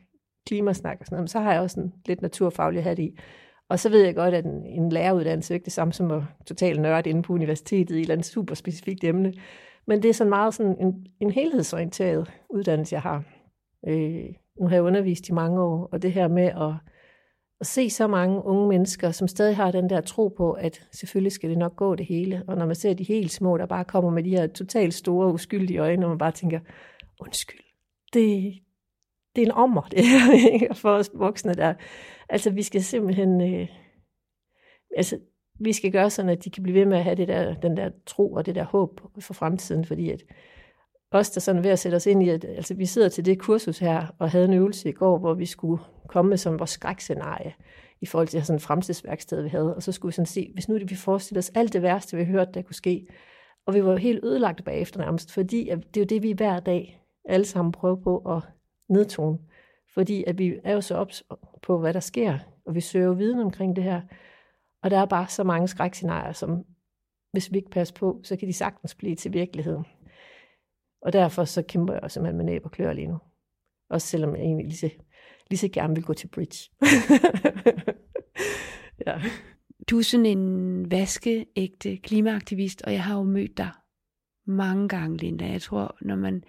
klimasnak 0.47 0.97
og 0.99 1.05
sådan 1.05 1.15
noget, 1.15 1.29
så 1.29 1.39
har 1.39 1.53
jeg 1.53 1.61
også 1.61 1.79
en 1.79 1.93
lidt 2.05 2.21
naturfaglig 2.21 2.83
hat 2.83 2.99
i. 2.99 3.17
Og 3.69 3.79
så 3.79 3.89
ved 3.89 4.03
jeg 4.03 4.15
godt, 4.15 4.33
at 4.33 4.45
en, 4.45 4.65
en 4.65 4.89
læreruddannelse 4.89 5.53
er 5.53 5.55
ikke 5.55 5.65
det 5.65 5.73
samme 5.73 5.93
som 5.93 6.11
at 6.11 6.21
totalt 6.45 6.81
nørde 6.81 7.09
inde 7.09 7.21
på 7.21 7.33
universitetet 7.33 7.95
i 7.95 7.97
et 7.97 8.01
eller 8.01 8.15
andet 8.15 8.27
super 8.27 8.55
specifikt 8.55 9.03
emne. 9.03 9.33
Men 9.87 10.03
det 10.03 10.09
er 10.09 10.13
sådan 10.13 10.29
meget 10.29 10.53
sådan 10.53 10.77
en, 10.79 11.05
en 11.19 11.31
helhedsorienteret 11.31 12.31
uddannelse, 12.49 12.93
jeg 12.93 13.01
har. 13.01 13.23
Øh, 13.87 14.25
nu 14.59 14.67
har 14.67 14.75
jeg 14.75 14.83
undervist 14.83 15.29
i 15.29 15.31
mange 15.31 15.61
år, 15.61 15.89
og 15.91 16.01
det 16.01 16.11
her 16.11 16.27
med 16.27 16.43
at, 16.43 16.73
at 17.59 17.67
se 17.67 17.89
så 17.89 18.07
mange 18.07 18.45
unge 18.45 18.67
mennesker, 18.67 19.11
som 19.11 19.27
stadig 19.27 19.55
har 19.55 19.71
den 19.71 19.89
der 19.89 20.01
tro 20.01 20.27
på, 20.27 20.51
at 20.51 20.87
selvfølgelig 20.91 21.31
skal 21.31 21.49
det 21.49 21.57
nok 21.57 21.75
gå 21.75 21.95
det 21.95 22.05
hele. 22.05 22.43
Og 22.47 22.57
når 22.57 22.65
man 22.65 22.75
ser 22.75 22.93
de 22.93 23.03
helt 23.03 23.31
små, 23.31 23.57
der 23.57 23.65
bare 23.65 23.85
kommer 23.85 24.11
med 24.11 24.23
de 24.23 24.29
her 24.29 24.47
totalt 24.47 24.93
store, 24.93 25.33
uskyldige 25.33 25.79
øjne, 25.79 26.05
og 26.05 26.09
man 26.09 26.17
bare 26.17 26.31
tænker, 26.31 26.59
undskyld, 27.19 27.59
det, 28.13 28.53
det 29.35 29.41
er 29.41 29.45
en 29.45 29.51
ommer, 29.51 29.81
det 29.81 30.05
her, 30.05 30.73
for 30.81 30.89
os 30.89 31.11
voksne 31.13 31.53
der. 31.53 31.73
Altså, 32.29 32.49
vi 32.49 32.61
skal 32.61 32.83
simpelthen, 32.83 33.41
øh, 33.41 33.67
altså, 34.97 35.19
vi 35.63 35.73
skal 35.73 35.91
gøre 35.91 36.09
sådan, 36.09 36.29
at 36.29 36.43
de 36.45 36.49
kan 36.49 36.63
blive 36.63 36.79
ved 36.79 36.85
med 36.85 36.97
at 36.97 37.03
have 37.03 37.15
det 37.15 37.27
der, 37.27 37.53
den 37.53 37.77
der 37.77 37.89
tro 38.05 38.33
og 38.33 38.45
det 38.45 38.55
der 38.55 38.63
håb 38.63 39.01
for 39.19 39.33
fremtiden, 39.33 39.85
fordi 39.85 40.09
at 40.09 40.23
os, 41.11 41.29
der 41.29 41.41
sådan 41.41 41.63
ved 41.63 41.71
at 41.71 41.79
sætte 41.79 41.95
os 41.95 42.05
ind 42.05 42.23
i, 42.23 42.29
at 42.29 42.45
altså, 42.45 42.73
vi 42.73 42.85
sidder 42.85 43.09
til 43.09 43.25
det 43.25 43.39
kursus 43.39 43.79
her, 43.79 44.07
og 44.19 44.31
havde 44.31 44.45
en 44.45 44.53
øvelse 44.53 44.89
i 44.89 44.91
går, 44.91 45.17
hvor 45.17 45.33
vi 45.33 45.45
skulle 45.45 45.83
komme 46.07 46.29
med 46.29 46.37
sådan 46.37 46.59
vores 46.59 46.69
skrækscenarie 46.69 47.53
i 48.01 48.05
forhold 48.05 48.27
til 48.27 48.45
sådan 48.45 48.55
et 48.55 48.61
fremtidsværksted, 48.61 49.41
vi 49.41 49.49
havde, 49.49 49.75
og 49.75 49.83
så 49.83 49.91
skulle 49.91 50.09
vi 50.09 50.15
sådan 50.15 50.25
se, 50.25 50.51
hvis 50.53 50.69
nu 50.69 50.79
vi 50.87 50.95
forestiller 50.95 51.39
os 51.39 51.51
alt 51.55 51.73
det 51.73 51.81
værste, 51.81 52.17
vi 52.17 52.25
hørte, 52.25 52.51
der 52.53 52.61
kunne 52.61 52.75
ske, 52.75 53.07
og 53.65 53.73
vi 53.73 53.83
var 53.83 53.95
helt 53.95 54.23
ødelagt 54.23 54.63
bagefter 54.63 54.99
nærmest, 54.99 55.31
fordi 55.31 55.69
at 55.69 55.77
det 55.93 55.97
er 55.97 56.01
jo 56.01 56.05
det, 56.05 56.23
vi 56.23 56.31
hver 56.31 56.59
dag 56.59 57.01
alle 57.25 57.45
sammen 57.45 57.71
prøver 57.71 57.95
på 57.95 58.17
at 58.17 58.41
nedtone. 58.89 59.37
Fordi 59.93 60.23
at 60.27 60.37
vi 60.37 60.53
er 60.63 60.73
jo 60.73 60.81
så 60.81 60.95
ops 60.95 61.23
på, 61.61 61.79
hvad 61.79 61.93
der 61.93 61.99
sker, 61.99 62.37
og 62.65 62.75
vi 62.75 62.81
søger 62.81 63.05
jo 63.05 63.11
viden 63.11 63.39
omkring 63.39 63.75
det 63.75 63.83
her. 63.83 64.01
Og 64.83 64.91
der 64.91 64.97
er 64.97 65.05
bare 65.05 65.27
så 65.27 65.43
mange 65.43 65.67
skrækscenarier, 65.67 66.31
som 66.31 66.63
hvis 67.31 67.51
vi 67.51 67.57
ikke 67.57 67.69
passer 67.69 67.95
på, 67.95 68.19
så 68.23 68.35
kan 68.35 68.47
de 68.47 68.53
sagtens 68.53 68.95
blive 68.95 69.15
til 69.15 69.33
virkelighed. 69.33 69.79
Og 71.01 71.13
derfor 71.13 71.43
så 71.43 71.61
kæmper 71.61 71.93
jeg 71.93 72.11
simpelthen 72.11 72.37
med 72.37 72.45
næb 72.45 72.65
og 72.65 72.71
klør 72.71 72.93
lige 72.93 73.07
nu. 73.07 73.17
Også 73.89 74.07
selvom 74.07 74.35
jeg 74.35 74.41
egentlig 74.41 74.65
lige 74.65 74.77
så, 74.77 74.89
lige 75.49 75.57
så 75.57 75.67
gerne 75.67 75.95
vil 75.95 76.03
gå 76.03 76.13
til 76.13 76.27
bridge. 76.27 76.69
ja. 79.07 79.21
Du 79.89 79.97
er 79.97 80.03
sådan 80.03 80.25
en 80.25 80.91
vaskeægte 80.91 81.97
klimaaktivist, 81.97 82.81
og 82.81 82.93
jeg 82.93 83.03
har 83.03 83.17
jo 83.17 83.23
mødt 83.23 83.57
dig 83.57 83.71
mange 84.47 84.89
gange, 84.89 85.17
Linda. 85.17 85.45
Jeg 85.45 85.61
tror, 85.61 85.97
når 86.01 86.15
man 86.15 86.43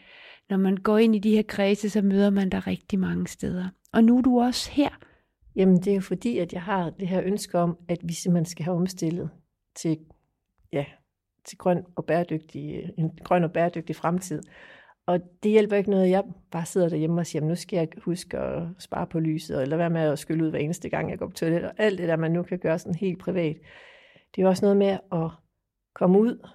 når 0.50 0.56
man 0.56 0.76
går 0.76 0.98
ind 0.98 1.16
i 1.16 1.18
de 1.18 1.30
her 1.30 1.42
kredse, 1.42 1.90
så 1.90 2.02
møder 2.02 2.30
man 2.30 2.50
der 2.50 2.66
rigtig 2.66 2.98
mange 2.98 3.26
steder. 3.26 3.68
Og 3.92 4.04
nu 4.04 4.18
er 4.18 4.22
du 4.22 4.40
også 4.40 4.70
her. 4.70 4.90
Jamen, 5.56 5.76
det 5.76 5.86
er 5.86 5.94
jo 5.94 6.00
fordi, 6.00 6.38
at 6.38 6.52
jeg 6.52 6.62
har 6.62 6.90
det 6.90 7.08
her 7.08 7.22
ønske 7.24 7.58
om, 7.58 7.78
at 7.88 7.98
vi 8.02 8.12
simpelthen 8.12 8.44
skal 8.44 8.64
have 8.64 8.76
omstillet 8.76 9.30
til, 9.76 9.98
ja, 10.72 10.84
til 11.44 11.58
grøn 11.58 11.84
og 11.96 12.04
bæredygtig, 12.04 12.74
øh, 12.74 12.88
en 12.98 13.18
grøn 13.24 13.44
og 13.44 13.52
bæredygtig 13.52 13.96
fremtid. 13.96 14.42
Og 15.06 15.20
det 15.42 15.50
hjælper 15.50 15.76
ikke 15.76 15.90
noget, 15.90 16.04
at 16.04 16.10
jeg 16.10 16.24
bare 16.50 16.66
sidder 16.66 16.88
derhjemme 16.88 17.20
og 17.20 17.26
siger, 17.26 17.42
nu 17.42 17.54
skal 17.54 17.76
jeg 17.76 17.88
huske 18.04 18.38
at 18.38 18.62
spare 18.78 19.06
på 19.06 19.20
lyset, 19.20 19.62
eller 19.62 19.76
være 19.76 19.90
med 19.90 20.00
at 20.00 20.18
skylle 20.18 20.44
ud 20.44 20.50
hver 20.50 20.58
eneste 20.58 20.88
gang, 20.88 21.10
jeg 21.10 21.18
går 21.18 21.26
på 21.26 21.32
toilet, 21.32 21.64
og 21.64 21.72
alt 21.78 21.98
det 21.98 22.08
der, 22.08 22.16
man 22.16 22.32
nu 22.32 22.42
kan 22.42 22.58
gøre 22.58 22.78
sådan 22.78 22.94
helt 22.94 23.18
privat. 23.18 23.56
Det 24.34 24.38
er 24.38 24.42
jo 24.42 24.48
også 24.48 24.64
noget 24.64 24.76
med 24.76 24.98
at 25.12 25.30
komme 25.94 26.18
ud, 26.18 26.48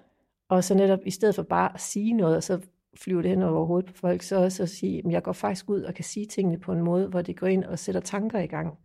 og 0.49 0.63
så 0.63 0.75
netop 0.75 0.99
i 1.05 1.11
stedet 1.11 1.35
for 1.35 1.43
bare 1.43 1.73
at 1.73 1.81
sige 1.81 2.13
noget, 2.13 2.35
og 2.35 2.43
så 2.43 2.61
flyver 2.97 3.21
det 3.21 3.29
hen 3.29 3.41
over 3.41 3.65
hovedet 3.65 3.89
på 3.89 3.97
folk, 3.97 4.21
så 4.21 4.43
også 4.43 4.63
at 4.63 4.69
sige, 4.69 5.01
at 5.05 5.11
jeg 5.11 5.23
går 5.23 5.31
faktisk 5.31 5.69
ud 5.69 5.81
og 5.81 5.93
kan 5.93 6.03
sige 6.03 6.25
tingene 6.25 6.59
på 6.59 6.71
en 6.71 6.81
måde, 6.81 7.07
hvor 7.07 7.21
det 7.21 7.39
går 7.39 7.47
ind 7.47 7.63
og 7.63 7.79
sætter 7.79 8.01
tanker 8.01 8.39
i 8.39 8.47
gang 8.47 8.77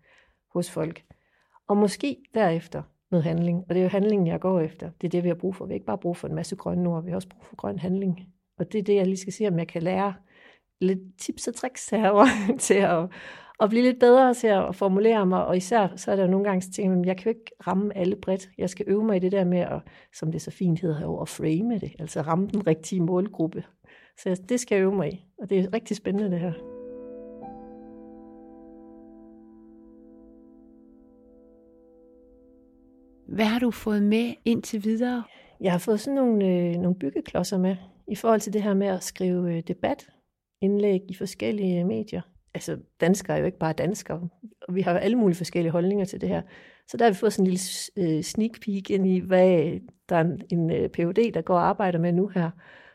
hos 0.55 0.71
folk. 0.71 1.05
Og 1.69 1.77
måske 1.77 2.17
derefter 2.35 2.83
noget 3.11 3.25
handling. 3.25 3.65
Og 3.69 3.75
det 3.75 3.77
er 3.77 3.83
jo 3.83 3.89
handlingen, 3.89 4.27
jeg 4.27 4.41
går 4.41 4.61
efter. 4.61 4.91
Det 5.01 5.07
er 5.07 5.11
det, 5.11 5.25
vi 5.25 5.29
har 5.29 5.35
brug 5.35 5.57
for. 5.57 5.67
Vi 5.67 5.73
har 5.73 5.75
ikke 5.75 5.87
bare 5.87 5.99
brug 5.99 6.17
for 6.17 6.29
en 6.29 6.35
masse 6.35 6.57
grønne 6.57 6.89
ord, 6.89 7.05
vi 7.05 7.11
har 7.11 7.17
også 7.17 7.29
brug 7.29 7.45
for 7.45 7.57
grøn 7.57 7.79
handling. 7.79 8.21
Og 8.59 8.73
det 8.73 8.79
er 8.79 8.83
det, 8.83 8.95
jeg 8.95 9.07
lige 9.07 9.17
skal 9.17 9.33
se, 9.33 9.49
om 9.49 9.59
jeg 9.59 9.69
kan 9.69 9.83
lære 9.83 10.15
lidt 10.81 10.99
tips 11.19 11.49
og 11.49 11.55
tricks 11.55 11.91
herovre 11.91 12.59
til 12.59 12.75
at, 12.75 13.09
at 13.61 13.71
blive 13.71 13.83
lidt 13.83 14.01
bedre 14.01 14.35
til 14.35 14.47
at 14.47 14.75
formulere 14.75 15.27
mig. 15.27 15.47
Og 15.47 15.57
især 15.57 15.89
så 15.97 16.13
er 16.13 16.17
der 16.17 16.23
jo 16.23 16.31
nogle 16.31 16.45
gange, 16.45 16.71
ting, 16.71 16.93
at 16.93 16.99
jeg, 16.99 17.07
jeg 17.07 17.17
kan 17.17 17.25
jo 17.25 17.39
ikke 17.39 17.51
ramme 17.67 17.97
alle 17.97 18.17
bredt. 18.17 18.51
Jeg 18.59 18.71
skal 18.71 18.85
øve 18.89 19.05
mig 19.05 19.17
i 19.17 19.21
det 19.21 19.33
der 19.33 19.45
med, 19.45 19.59
at, 19.59 19.81
som 20.15 20.33
det 20.33 20.43
så 20.43 20.51
fint 20.51 20.81
hedder 20.81 20.99
herovre, 20.99 21.23
at 21.23 21.29
frame 21.29 21.79
det. 21.79 21.93
Altså 21.99 22.23
ramme 22.23 22.49
den 22.49 22.67
rigtige 22.67 23.03
målgruppe. 23.03 23.65
Så 24.19 24.43
det 24.49 24.61
skal 24.61 24.77
jeg 24.77 24.83
øve 24.83 24.95
mig 24.95 25.13
i, 25.13 25.25
og 25.43 25.51
det 25.51 25.59
er 25.59 25.75
rigtig 25.75 25.97
spændende 25.97 26.31
det 26.31 26.41
her. 26.41 26.74
Hvad 33.27 33.45
har 33.45 33.59
du 33.59 33.71
fået 33.71 34.03
med 34.03 34.35
indtil 34.45 34.85
videre? 34.85 35.25
Jeg 35.61 35.73
har 35.73 35.79
fået 35.79 36.01
sådan 36.01 36.15
nogle, 36.15 36.47
øh, 36.47 36.75
nogle 36.75 36.99
byggeklodser 36.99 37.59
med, 37.59 37.77
i 38.09 38.15
forhold 38.15 38.41
til 38.41 38.53
det 38.53 38.63
her 38.63 38.75
med 38.75 38.87
at 38.87 39.05
skrive 39.05 39.57
øh, 39.57 39.63
debatindlæg 39.69 41.01
i 41.09 41.15
forskellige 41.15 41.81
øh, 41.81 41.87
medier. 41.87 42.23
Altså, 42.55 42.79
danskere 43.01 43.37
er 43.37 43.41
jo 43.41 43.47
ikke 43.47 43.59
bare 43.59 43.73
danskere, 43.73 44.29
og 44.69 44.75
vi 44.75 44.81
har 44.81 44.93
jo 44.93 44.99
alle 44.99 45.17
mulige 45.17 45.37
forskellige 45.37 45.73
holdninger 45.73 46.05
til 46.05 46.21
det 46.21 46.29
her. 46.29 46.43
Så 46.89 46.97
der 46.97 47.05
har 47.05 47.11
vi 47.11 47.17
fået 47.17 47.33
sådan 47.33 47.47
en 47.47 47.51
lille 47.51 48.17
øh, 48.17 48.23
sneak 48.23 48.61
peek 48.61 48.91
ind 48.91 49.07
i, 49.07 49.19
hvad 49.19 49.65
øh, 49.65 49.81
der 50.09 50.17
er 50.17 50.21
en, 50.21 50.43
en 50.51 50.71
øh, 50.71 50.89
PhD, 50.89 51.33
der 51.33 51.43
går 51.43 51.55
og 51.55 51.67
arbejder 51.67 51.99
med 51.99 52.13
nu 52.13 52.27
her. 52.27 52.51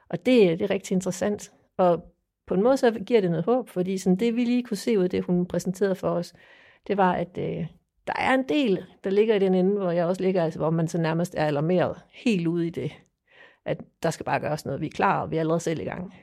Og 0.10 0.26
det, 0.26 0.52
øh, 0.52 0.60
det 0.60 0.62
er 0.62 0.70
rigtig 0.70 0.96
interessant. 0.96 1.52
Og 1.78 2.04
på 2.48 2.54
en 2.54 2.64
måde 2.64 2.78
så 2.78 2.92
giver 2.92 3.22
det 3.22 3.30
noget 3.30 3.46
håb, 3.46 3.70
fordi 3.70 3.98
sådan 3.98 4.16
det 4.16 4.36
vi 4.36 4.44
lige 4.44 4.64
kunne 4.64 4.78
se 4.78 5.00
ud 5.00 5.04
af 5.04 5.10
det, 5.10 5.24
hun 5.24 5.46
præsenterede 5.46 5.96
for 5.96 6.10
os, 6.10 6.34
det 6.88 6.98
var, 6.98 7.14
at 7.14 7.38
øh, 7.38 7.66
der 8.10 8.22
er 8.22 8.34
en 8.34 8.50
del, 8.50 8.86
der 9.04 9.10
ligger 9.10 9.36
i 9.36 9.40
den 9.40 9.54
ende, 9.54 9.78
hvor 9.78 9.92
jeg 9.92 10.06
også 10.06 10.24
ligger, 10.24 10.44
altså, 10.44 10.60
hvor 10.60 10.70
man 10.70 10.88
så 10.88 10.98
nærmest 10.98 11.36
er 11.36 11.46
alarmeret 11.46 12.02
helt 12.12 12.48
ude 12.48 12.68
i 12.68 12.70
det, 12.70 12.92
at 13.66 13.82
der 14.04 14.10
skal 14.10 14.26
bare 14.26 14.40
gøres 14.40 14.66
noget, 14.66 14.82
vi 14.82 14.86
er 14.86 14.92
klar, 14.92 15.22
og 15.22 15.32
vi 15.32 15.36
er 15.36 15.40
allerede 15.40 15.60
selv 15.60 15.80
i 15.80 15.84
gang. 15.84 16.14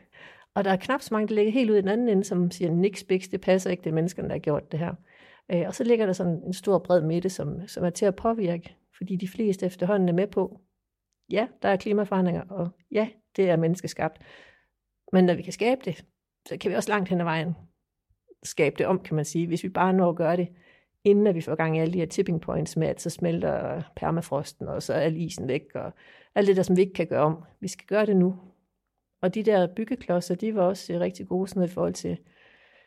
Og 0.55 0.65
der 0.65 0.71
er 0.71 0.77
knap 0.77 1.01
så 1.01 1.15
mange, 1.15 1.29
der 1.29 1.35
ligger 1.35 1.53
helt 1.53 1.71
ude 1.71 1.79
i 1.79 1.83
den 1.83 1.89
anden 1.89 2.09
ende, 2.09 2.25
som 2.25 2.51
siger, 2.51 2.71
niks, 2.71 3.05
biks, 3.05 3.29
det 3.29 3.41
passer 3.41 3.71
ikke, 3.71 3.83
det 3.83 3.91
er 3.91 3.95
menneskerne, 3.95 4.29
der 4.29 4.35
har 4.35 4.39
gjort 4.39 4.73
det 4.73 4.81
her. 4.81 4.95
Øh, 5.53 5.65
og 5.67 5.75
så 5.75 5.85
ligger 5.85 6.07
der 6.07 6.13
sådan 6.13 6.43
en 6.47 6.53
stor 6.53 6.79
bred 6.79 7.03
midte, 7.03 7.31
som, 7.31 7.69
som 7.69 7.85
er 7.85 7.91
til 7.91 8.07
at 8.07 8.17
påvirke, 8.17 8.77
fordi 8.97 9.17
de 9.17 9.29
fleste 9.29 9.67
efterhånden 9.67 10.09
er 10.09 10.13
med 10.13 10.27
på, 10.27 10.61
ja, 11.31 11.47
der 11.63 11.69
er 11.69 11.77
klimaforandringer, 11.77 12.43
og 12.49 12.69
ja, 12.93 13.09
det 13.37 13.51
er 13.51 13.57
menneskeskabt. 13.57 14.19
Men 15.13 15.25
når 15.25 15.35
vi 15.35 15.43
kan 15.43 15.53
skabe 15.53 15.81
det, 15.85 16.05
så 16.49 16.57
kan 16.57 16.71
vi 16.71 16.77
også 16.77 16.91
langt 16.91 17.09
hen 17.09 17.21
ad 17.21 17.25
vejen 17.25 17.55
skabe 18.43 18.77
det 18.79 18.87
om, 18.87 18.99
kan 18.99 19.17
man 19.17 19.25
sige, 19.25 19.47
hvis 19.47 19.63
vi 19.63 19.69
bare 19.69 19.93
når 19.93 20.11
at 20.11 20.17
gøre 20.17 20.37
det, 20.37 20.49
inden 21.07 21.27
at 21.27 21.35
vi 21.35 21.41
får 21.41 21.55
gang 21.55 21.77
i 21.77 21.81
alle 21.81 21.93
de 21.93 21.99
her 21.99 22.07
tipping 22.07 22.41
points 22.41 22.77
med, 22.77 22.89
at 22.89 23.01
så 23.01 23.11
smelter 23.11 23.83
permafrosten, 23.97 24.69
og 24.69 24.83
så 24.83 24.95
er 24.95 25.07
isen 25.07 25.49
væk, 25.49 25.63
og 25.75 25.93
alt 26.35 26.49
det 26.49 26.57
der, 26.57 26.63
som 26.63 26.77
vi 26.77 26.81
ikke 26.81 26.93
kan 26.93 27.07
gøre 27.07 27.23
om. 27.23 27.45
Vi 27.61 27.69
skal 27.69 27.87
gøre 27.87 28.07
det 28.07 28.17
nu. 28.17 28.37
Og 29.23 29.35
de 29.35 29.43
der 29.43 29.67
byggeklodser, 29.77 30.35
de 30.35 30.55
var 30.55 30.63
også 30.63 30.93
øh, 30.93 31.01
rigtig 31.01 31.29
gode 31.29 31.49
sådan 31.49 31.65
i 31.65 31.69
forhold 31.69 31.95
til, 31.95 32.19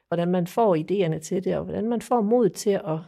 hvordan 0.07 0.27
man 0.27 0.47
får 0.47 0.75
idéerne 0.75 1.19
til 1.19 1.43
det, 1.43 1.57
og 1.57 1.63
hvordan 1.63 1.89
man 1.89 2.01
får 2.01 2.21
mod 2.21 2.49
til 2.49 2.69
at, 2.69 2.99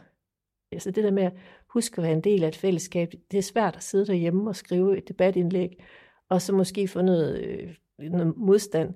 altså 0.72 0.90
det 0.90 1.04
der 1.04 1.10
med 1.10 1.22
at 1.22 1.32
huske 1.68 1.98
at 1.98 2.02
være 2.02 2.12
en 2.12 2.20
del 2.20 2.44
af 2.44 2.48
et 2.48 2.56
fællesskab, 2.56 3.12
det 3.30 3.38
er 3.38 3.42
svært 3.42 3.76
at 3.76 3.82
sidde 3.82 4.06
derhjemme 4.06 4.50
og 4.50 4.56
skrive 4.56 4.98
et 4.98 5.08
debatindlæg, 5.08 5.84
og 6.28 6.42
så 6.42 6.54
måske 6.54 6.88
få 6.88 7.02
noget, 7.02 7.40
øh, 7.40 7.74
noget 7.98 8.36
modstand. 8.36 8.94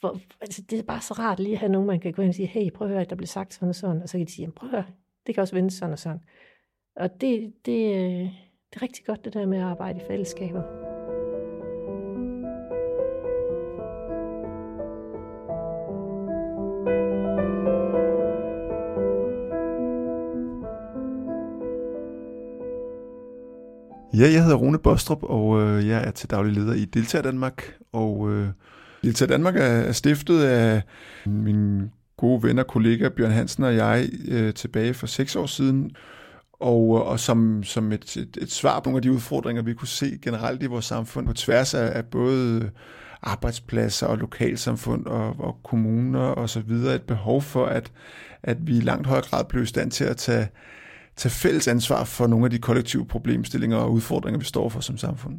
For, 0.00 0.18
altså, 0.40 0.62
det 0.70 0.78
er 0.78 0.82
bare 0.82 1.00
så 1.00 1.14
rart 1.14 1.40
lige 1.40 1.52
at 1.52 1.58
have 1.58 1.72
nogen, 1.72 1.86
man 1.86 2.00
kan 2.00 2.12
gå 2.12 2.22
ind 2.22 2.28
og 2.28 2.34
sige, 2.34 2.46
hey, 2.46 2.70
prøv 2.70 2.86
at 2.86 2.92
høre, 2.92 3.02
at 3.02 3.10
der 3.10 3.16
blev 3.16 3.26
sagt 3.26 3.54
sådan 3.54 3.68
og 3.68 3.74
sådan, 3.74 4.02
og 4.02 4.08
så 4.08 4.18
kan 4.18 4.26
de 4.26 4.32
sige, 4.32 4.52
prøv 4.52 4.68
at 4.68 4.74
høre, 4.74 4.84
det 5.26 5.34
kan 5.34 5.42
også 5.42 5.54
vende 5.54 5.70
sådan 5.70 5.92
og 5.92 5.98
sådan. 5.98 6.20
Og 6.96 7.20
det, 7.20 7.52
det, 7.66 7.94
øh, 7.94 8.28
det 8.70 8.76
er 8.76 8.82
rigtig 8.82 9.04
godt, 9.04 9.24
det 9.24 9.34
der 9.34 9.46
med 9.46 9.58
at 9.58 9.64
arbejde 9.64 9.98
i 9.98 10.06
fællesskaber. 10.06 10.62
Ja, 24.14 24.32
jeg 24.32 24.42
hedder 24.42 24.56
Rune 24.56 24.78
Bostrup, 24.78 25.22
og 25.22 25.60
øh, 25.60 25.88
jeg 25.88 26.04
er 26.06 26.10
til 26.10 26.30
daglig 26.30 26.52
leder 26.52 26.74
i 26.74 26.84
Deltager 26.84 27.22
Danmark. 27.22 27.78
Og 27.92 28.30
øh, 28.30 28.48
Danmark 29.28 29.56
er 29.56 29.92
stiftet 29.92 30.42
af 30.44 30.82
min 31.26 31.90
gode 32.22 32.42
ven 32.42 32.58
og 32.58 32.66
kollega 32.66 33.08
Bjørn 33.08 33.30
Hansen 33.30 33.64
og 33.64 33.76
jeg 33.76 34.08
øh, 34.28 34.54
tilbage 34.54 34.94
for 34.94 35.06
seks 35.06 35.36
år 35.36 35.46
siden. 35.46 35.90
Og, 36.52 36.98
øh, 36.98 37.06
og 37.06 37.20
som, 37.20 37.64
som 37.64 37.92
et, 37.92 38.16
et, 38.16 38.38
et 38.40 38.52
svar 38.52 38.80
på 38.80 38.90
nogle 38.90 38.98
af 38.98 39.02
de 39.02 39.12
udfordringer, 39.12 39.62
vi 39.62 39.74
kunne 39.74 39.88
se 39.88 40.18
generelt 40.22 40.62
i 40.62 40.66
vores 40.66 40.84
samfund 40.84 41.26
på 41.26 41.32
tværs 41.32 41.74
af, 41.74 41.96
af 41.96 42.04
både 42.04 42.60
øh, 42.64 42.70
arbejdspladser 43.22 44.06
og 44.06 44.18
lokalsamfund 44.18 45.06
og, 45.06 45.36
og 45.38 45.56
kommuner 45.64 46.20
og 46.20 46.50
så 46.50 46.60
videre, 46.60 46.94
et 46.94 47.02
behov 47.02 47.42
for, 47.42 47.66
at, 47.66 47.92
at 48.42 48.66
vi 48.66 48.76
i 48.76 48.80
langt 48.80 49.06
højere 49.06 49.24
grad 49.24 49.44
blev 49.44 49.62
i 49.62 49.66
stand 49.66 49.90
til 49.90 50.04
at 50.04 50.16
tage 50.16 50.48
tage 51.16 51.32
fælles 51.32 51.68
ansvar 51.68 52.04
for 52.04 52.26
nogle 52.26 52.44
af 52.44 52.50
de 52.50 52.58
kollektive 52.58 53.06
problemstillinger 53.06 53.76
og 53.76 53.92
udfordringer, 53.92 54.38
vi 54.38 54.44
står 54.44 54.68
for 54.68 54.80
som 54.80 54.98
samfund. 54.98 55.38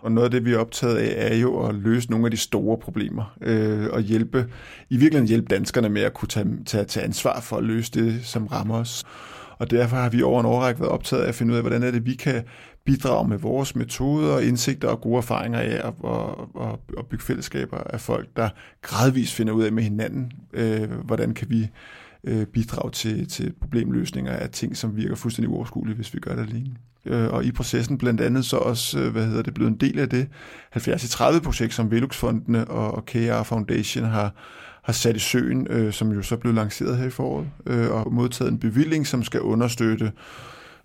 Og 0.00 0.12
noget 0.12 0.24
af 0.24 0.30
det, 0.30 0.44
vi 0.44 0.52
er 0.52 0.58
optaget 0.58 0.96
af, 0.96 1.30
er 1.30 1.36
jo 1.36 1.66
at 1.66 1.74
løse 1.74 2.10
nogle 2.10 2.26
af 2.26 2.30
de 2.30 2.36
store 2.36 2.78
problemer, 2.78 3.36
øh, 3.40 3.86
og 3.92 4.00
hjælpe, 4.00 4.46
i 4.90 4.96
virkeligheden 4.96 5.28
hjælpe 5.28 5.54
danskerne 5.54 5.88
med 5.88 6.02
at 6.02 6.14
kunne 6.14 6.28
tage, 6.28 6.46
tage, 6.66 6.84
tage 6.84 7.04
ansvar 7.04 7.40
for 7.40 7.56
at 7.56 7.64
løse 7.64 7.90
det, 7.92 8.20
som 8.24 8.46
rammer 8.46 8.74
os. 8.74 9.04
Og 9.58 9.70
derfor 9.70 9.96
har 9.96 10.08
vi 10.08 10.22
over 10.22 10.40
en 10.40 10.46
årrække 10.46 10.80
været 10.80 10.92
optaget 10.92 11.22
af 11.22 11.28
at 11.28 11.34
finde 11.34 11.52
ud 11.52 11.56
af, 11.56 11.62
hvordan 11.62 11.82
er 11.82 11.90
det, 11.90 12.06
vi 12.06 12.14
kan 12.14 12.42
bidrage 12.84 13.28
med 13.28 13.38
vores 13.38 13.76
metoder, 13.76 14.38
indsigter 14.38 14.88
og 14.88 15.00
gode 15.00 15.16
erfaringer 15.16 15.58
af 15.58 15.88
at, 15.88 15.94
og, 15.98 16.56
og, 16.56 16.80
og 16.96 17.06
bygge 17.06 17.24
fællesskaber 17.24 17.76
af 17.76 18.00
folk, 18.00 18.28
der 18.36 18.48
gradvist 18.82 19.34
finder 19.34 19.52
ud 19.52 19.64
af 19.64 19.72
med 19.72 19.82
hinanden, 19.82 20.32
øh, 20.52 20.90
hvordan 20.90 21.34
kan 21.34 21.50
vi 21.50 21.68
øh, 22.28 22.46
bidrag 22.46 22.92
til, 22.92 23.28
til 23.28 23.52
problemløsninger 23.60 24.32
af 24.32 24.50
ting, 24.50 24.76
som 24.76 24.96
virker 24.96 25.14
fuldstændig 25.14 25.50
uoverskuelige, 25.50 25.96
hvis 25.96 26.14
vi 26.14 26.18
gør 26.18 26.34
det 26.34 26.42
alene. 26.42 26.70
Øh, 27.06 27.28
og 27.28 27.44
i 27.44 27.52
processen 27.52 27.98
blandt 27.98 28.20
andet 28.20 28.44
så 28.44 28.56
også, 28.56 28.98
øh, 28.98 29.12
hvad 29.12 29.26
hedder 29.26 29.42
det, 29.42 29.54
blevet 29.54 29.70
en 29.70 29.76
del 29.76 29.98
af 29.98 30.08
det 30.08 30.28
70-30-projekt, 30.76 31.74
som 31.74 31.90
Velux-fondene 31.90 32.68
og, 32.68 32.94
og 32.94 33.06
KR 33.06 33.42
Foundation 33.42 34.04
har, 34.04 34.34
har 34.82 34.92
sat 34.92 35.16
i 35.16 35.18
søen, 35.18 35.66
øh, 35.70 35.92
som 35.92 36.12
jo 36.12 36.22
så 36.22 36.36
blev 36.36 36.54
lanceret 36.54 36.98
her 36.98 37.06
i 37.06 37.10
foråret, 37.10 37.46
øh, 37.66 37.90
og 37.90 38.12
modtaget 38.12 38.52
en 38.52 38.58
bevilling, 38.58 39.06
som 39.06 39.22
skal 39.22 39.40
understøtte 39.40 40.12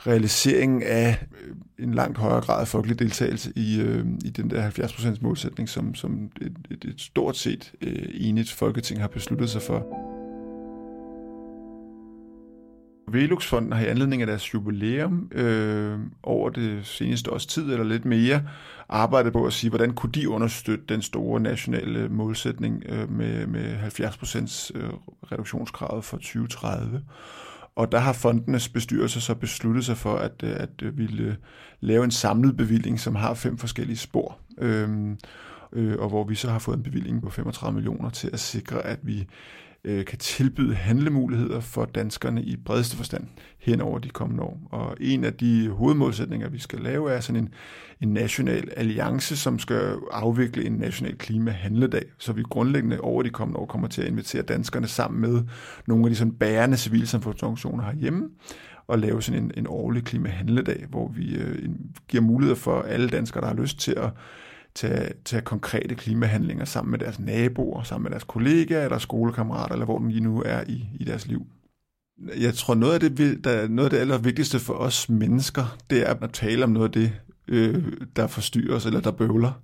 realiseringen 0.08 0.84
af 0.84 1.26
øh, 1.42 1.56
en 1.86 1.94
langt 1.94 2.18
højere 2.18 2.42
grad 2.42 2.62
af 2.62 2.68
folkelig 2.68 3.00
deltagelse 3.00 3.54
i, 3.56 3.82
øh, 3.82 4.06
i 4.26 4.30
den 4.30 4.50
der 4.50 4.70
70% 4.70 5.18
målsætning, 5.22 5.70
som, 5.70 5.96
som 5.96 6.30
et, 6.42 6.54
et, 6.72 6.86
et 6.86 7.02
stort 7.02 7.38
set 7.38 7.72
øh, 7.82 8.06
enigt 8.14 8.52
folketing 8.52 9.02
har 9.02 9.08
besluttet 9.08 9.50
sig 9.50 9.62
for. 9.62 10.13
Velux-fonden 13.08 13.72
har 13.72 13.82
i 13.82 13.88
anledning 13.88 14.22
af 14.22 14.28
deres 14.28 14.54
jubilæum 14.54 15.30
øh, 15.32 16.00
over 16.24 16.50
det 16.50 16.86
seneste 16.86 17.32
års 17.32 17.46
tid 17.46 17.72
eller 17.72 17.84
lidt 17.84 18.06
mere 18.06 18.42
arbejdet 18.90 19.34
på 19.34 19.46
at 19.46 19.54
sige, 19.54 19.70
hvordan 19.70 19.94
kunne 19.94 20.12
de 20.12 20.30
understøtte 20.30 20.86
den 20.90 21.02
store 21.02 21.40
nationale 21.40 22.10
målsætning 22.10 22.84
øh, 22.90 23.12
med, 23.12 23.48
med 23.48 23.76
70% 23.76 24.72
øh, 24.76 24.90
reduktionskravet 25.32 26.04
for 26.04 26.18
2030. 26.18 27.02
Og 27.76 27.92
der 27.92 28.00
har 28.00 28.14
fondenes 28.14 28.70
bestyrelse 28.70 29.22
så 29.22 29.36
besluttet 29.36 29.86
sig 29.86 29.98
for, 29.98 30.16
at, 30.16 30.44
øh, 30.44 30.56
at 30.56 30.70
øh, 30.82 30.98
ville 30.98 31.24
øh, 31.24 31.34
lave 31.80 32.04
en 32.04 32.12
samlet 32.12 32.58
bevilling, 32.58 33.00
som 33.00 33.16
har 33.16 33.34
fem 33.34 33.58
forskellige 33.58 33.98
spor. 33.98 34.38
Øh, 34.58 34.90
øh, 35.74 35.96
og 36.00 36.10
hvor 36.10 36.24
vi 36.24 36.36
så 36.36 36.50
har 36.50 36.60
fået 36.60 36.78
en 36.78 36.84
bevilling 36.84 37.22
på 37.22 37.30
35 37.30 37.76
millioner 37.76 38.10
til 38.10 38.30
at 38.34 38.40
sikre, 38.40 38.86
at 38.86 39.00
vi 39.04 39.28
øh, 39.84 40.06
kan 40.06 40.18
tilbyde 40.18 40.76
handlemuligheder 40.76 41.60
for 41.60 41.86
danskerne 41.86 42.44
i 42.44 42.56
bredeste 42.56 42.98
forstand 42.98 43.28
hen 43.60 43.82
over 43.82 44.00
de 44.00 44.10
kommende 44.10 44.44
år. 44.44 44.60
Og 44.72 44.98
en 45.02 45.24
af 45.24 45.34
de 45.34 45.70
hovedmålsætninger, 45.70 46.50
vi 46.50 46.60
skal 46.60 46.80
lave, 46.80 47.12
er 47.12 47.20
sådan 47.20 47.44
en, 47.44 47.54
en 48.02 48.14
national 48.14 48.70
alliance, 48.78 49.38
som 49.38 49.60
skal 49.60 49.96
afvikle 50.12 50.66
en 50.66 50.72
national 50.72 51.18
klimahandledag, 51.18 52.06
så 52.18 52.34
vi 52.34 52.44
grundlæggende 52.50 53.02
over 53.02 53.24
de 53.24 53.30
kommende 53.30 53.60
år 53.60 53.66
kommer 53.66 53.88
til 53.88 54.02
at 54.02 54.08
invitere 54.08 54.42
danskerne 54.42 54.88
sammen 54.88 55.22
med 55.22 55.44
nogle 55.88 56.06
af 56.06 56.10
de 56.10 56.16
sådan 56.16 56.34
bærende 56.34 56.78
civilsamfundsorganisationer 56.78 57.84
herhjemme, 57.84 58.30
og 58.88 59.00
lave 59.00 59.22
sådan 59.22 59.44
en, 59.44 59.52
en 59.58 59.68
årlig 59.70 60.04
klimahandledag, 60.04 60.86
hvor 60.90 61.08
vi 61.08 61.36
øh, 61.36 61.70
giver 62.08 62.24
mulighed 62.24 62.56
for 62.56 62.82
alle 62.82 63.10
danskere, 63.10 63.42
der 63.42 63.48
har 63.48 63.56
lyst 63.56 63.80
til 63.80 63.92
at 63.92 64.10
tage, 64.76 65.10
tage 65.26 65.42
konkrete 65.42 65.96
klimahandlinger 65.96 66.66
sammen 66.66 66.92
med 66.92 67.00
deres 67.00 67.20
naboer, 67.20 67.84
sammen 67.84 68.04
med 68.04 68.12
deres 68.12 68.24
kollegaer 68.24 68.84
eller 68.84 68.98
skolekammerater, 68.98 69.74
eller 69.74 69.86
hvor 69.86 70.00
de 70.00 70.20
nu 70.20 70.44
er 70.46 70.64
i, 70.68 70.86
i 71.00 71.04
deres 71.04 71.28
liv. 71.28 71.46
Jeg 72.38 72.54
tror, 72.54 72.74
noget 72.74 72.94
af 72.94 73.00
det, 73.00 73.44
der, 73.44 73.68
noget 73.68 73.86
af 73.86 73.90
det 73.90 73.98
allervigtigste 73.98 74.60
for 74.60 74.74
os 74.74 75.10
mennesker, 75.10 75.78
det 75.90 76.10
er 76.10 76.14
at 76.14 76.32
tale 76.34 76.64
om 76.64 76.70
noget 76.70 76.88
af 76.88 76.92
det, 76.92 77.14
øh, 77.48 77.84
der 78.16 78.28
forstyrrer 78.28 78.76
os 78.76 78.86
eller 78.86 79.02
der 79.02 79.12
bøvler. 79.12 79.62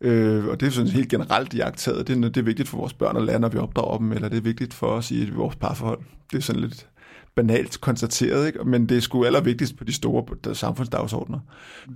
Øh, 0.00 0.44
og 0.44 0.60
det 0.60 0.66
er 0.66 0.70
sådan 0.70 0.90
helt 0.90 1.08
generelt 1.08 1.54
jagttaget. 1.54 2.08
Det 2.08 2.16
er, 2.16 2.20
det 2.20 2.36
er 2.36 2.44
vigtigt 2.44 2.68
for 2.68 2.78
vores 2.78 2.92
børn 2.92 3.16
at 3.16 3.22
lære, 3.22 3.40
når 3.40 3.48
vi 3.48 3.58
opdrager 3.58 3.98
dem, 3.98 4.12
eller 4.12 4.28
det 4.28 4.36
er 4.36 4.42
vigtigt 4.42 4.74
for 4.74 4.86
os 4.86 5.10
i 5.10 5.30
vores 5.30 5.56
parforhold. 5.56 6.00
Det 6.30 6.38
er 6.38 6.42
sådan 6.42 6.62
lidt 6.62 6.88
banalt 7.38 7.80
konstateret, 7.80 8.46
ikke? 8.46 8.64
men 8.64 8.88
det 8.88 8.96
er 8.96 9.00
sgu 9.00 9.24
allervigtigst 9.24 9.76
på 9.76 9.84
de 9.84 9.92
store 9.92 10.54
samfundsdagsordner. 10.54 11.38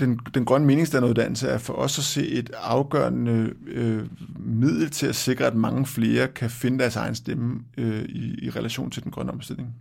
Den, 0.01 0.21
den 0.35 0.45
grønne 0.45 0.67
meningsdanneruddannelse 0.67 1.49
er 1.49 1.59
for 1.59 1.73
os 1.73 1.99
at 1.99 2.05
se 2.05 2.29
et 2.29 2.51
afgørende 2.63 3.53
øh, 3.67 4.03
middel 4.39 4.91
til 4.91 5.07
at 5.07 5.17
sikre, 5.17 5.47
at 5.47 5.55
mange 5.55 5.87
flere 5.87 6.29
kan 6.29 6.51
finde 6.51 6.79
deres 6.79 6.97
egen 6.97 7.15
stemme 7.15 7.61
øh, 7.79 8.03
i, 8.03 8.45
i 8.45 8.51
relation 8.51 8.91
til 8.91 9.03
den 9.03 9.11
grønne 9.11 9.33
omstilling. 9.33 9.75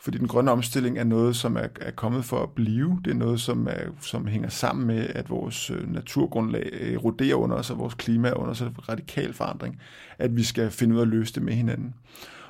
Fordi 0.00 0.18
den 0.18 0.28
grønne 0.28 0.50
omstilling 0.50 0.98
er 0.98 1.04
noget, 1.04 1.36
som 1.36 1.56
er, 1.56 1.68
er 1.80 1.90
kommet 1.90 2.24
for 2.24 2.42
at 2.42 2.50
blive. 2.50 3.00
Det 3.04 3.10
er 3.10 3.14
noget, 3.14 3.40
som, 3.40 3.66
er, 3.70 3.82
som 4.00 4.26
hænger 4.26 4.48
sammen 4.48 4.86
med, 4.86 5.06
at 5.14 5.30
vores 5.30 5.70
øh, 5.70 5.92
naturgrundlag 5.92 6.92
eroderer 6.94 7.34
under 7.34 7.56
os, 7.56 7.70
og 7.70 7.78
vores 7.78 7.94
klima 7.94 8.28
er 8.28 8.34
under 8.34 8.54
så 8.54 8.70
radikal 8.88 9.32
forandring, 9.32 9.80
at 10.18 10.36
vi 10.36 10.42
skal 10.42 10.70
finde 10.70 10.94
ud 10.94 11.00
af 11.00 11.04
at 11.04 11.08
løse 11.08 11.34
det 11.34 11.42
med 11.42 11.52
hinanden. 11.52 11.94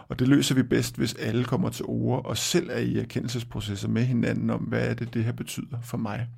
Og 0.09 0.18
det 0.18 0.29
løser 0.29 0.55
vi 0.55 0.62
bedst, 0.62 0.97
hvis 0.97 1.14
alle 1.14 1.44
kommer 1.44 1.68
til 1.68 1.85
ord 1.88 2.27
og 2.27 2.37
selv 2.37 2.71
er 2.73 2.79
i 2.79 2.99
erkendelsesprocesser 2.99 3.88
med 3.88 4.03
hinanden 4.03 4.51
om, 4.51 4.61
hvad 4.61 4.88
er 4.88 4.94
det, 4.94 5.14
det 5.14 5.25
her 5.25 5.33
betyder 5.33 5.79
for 5.83 5.97
mig. 5.97 6.29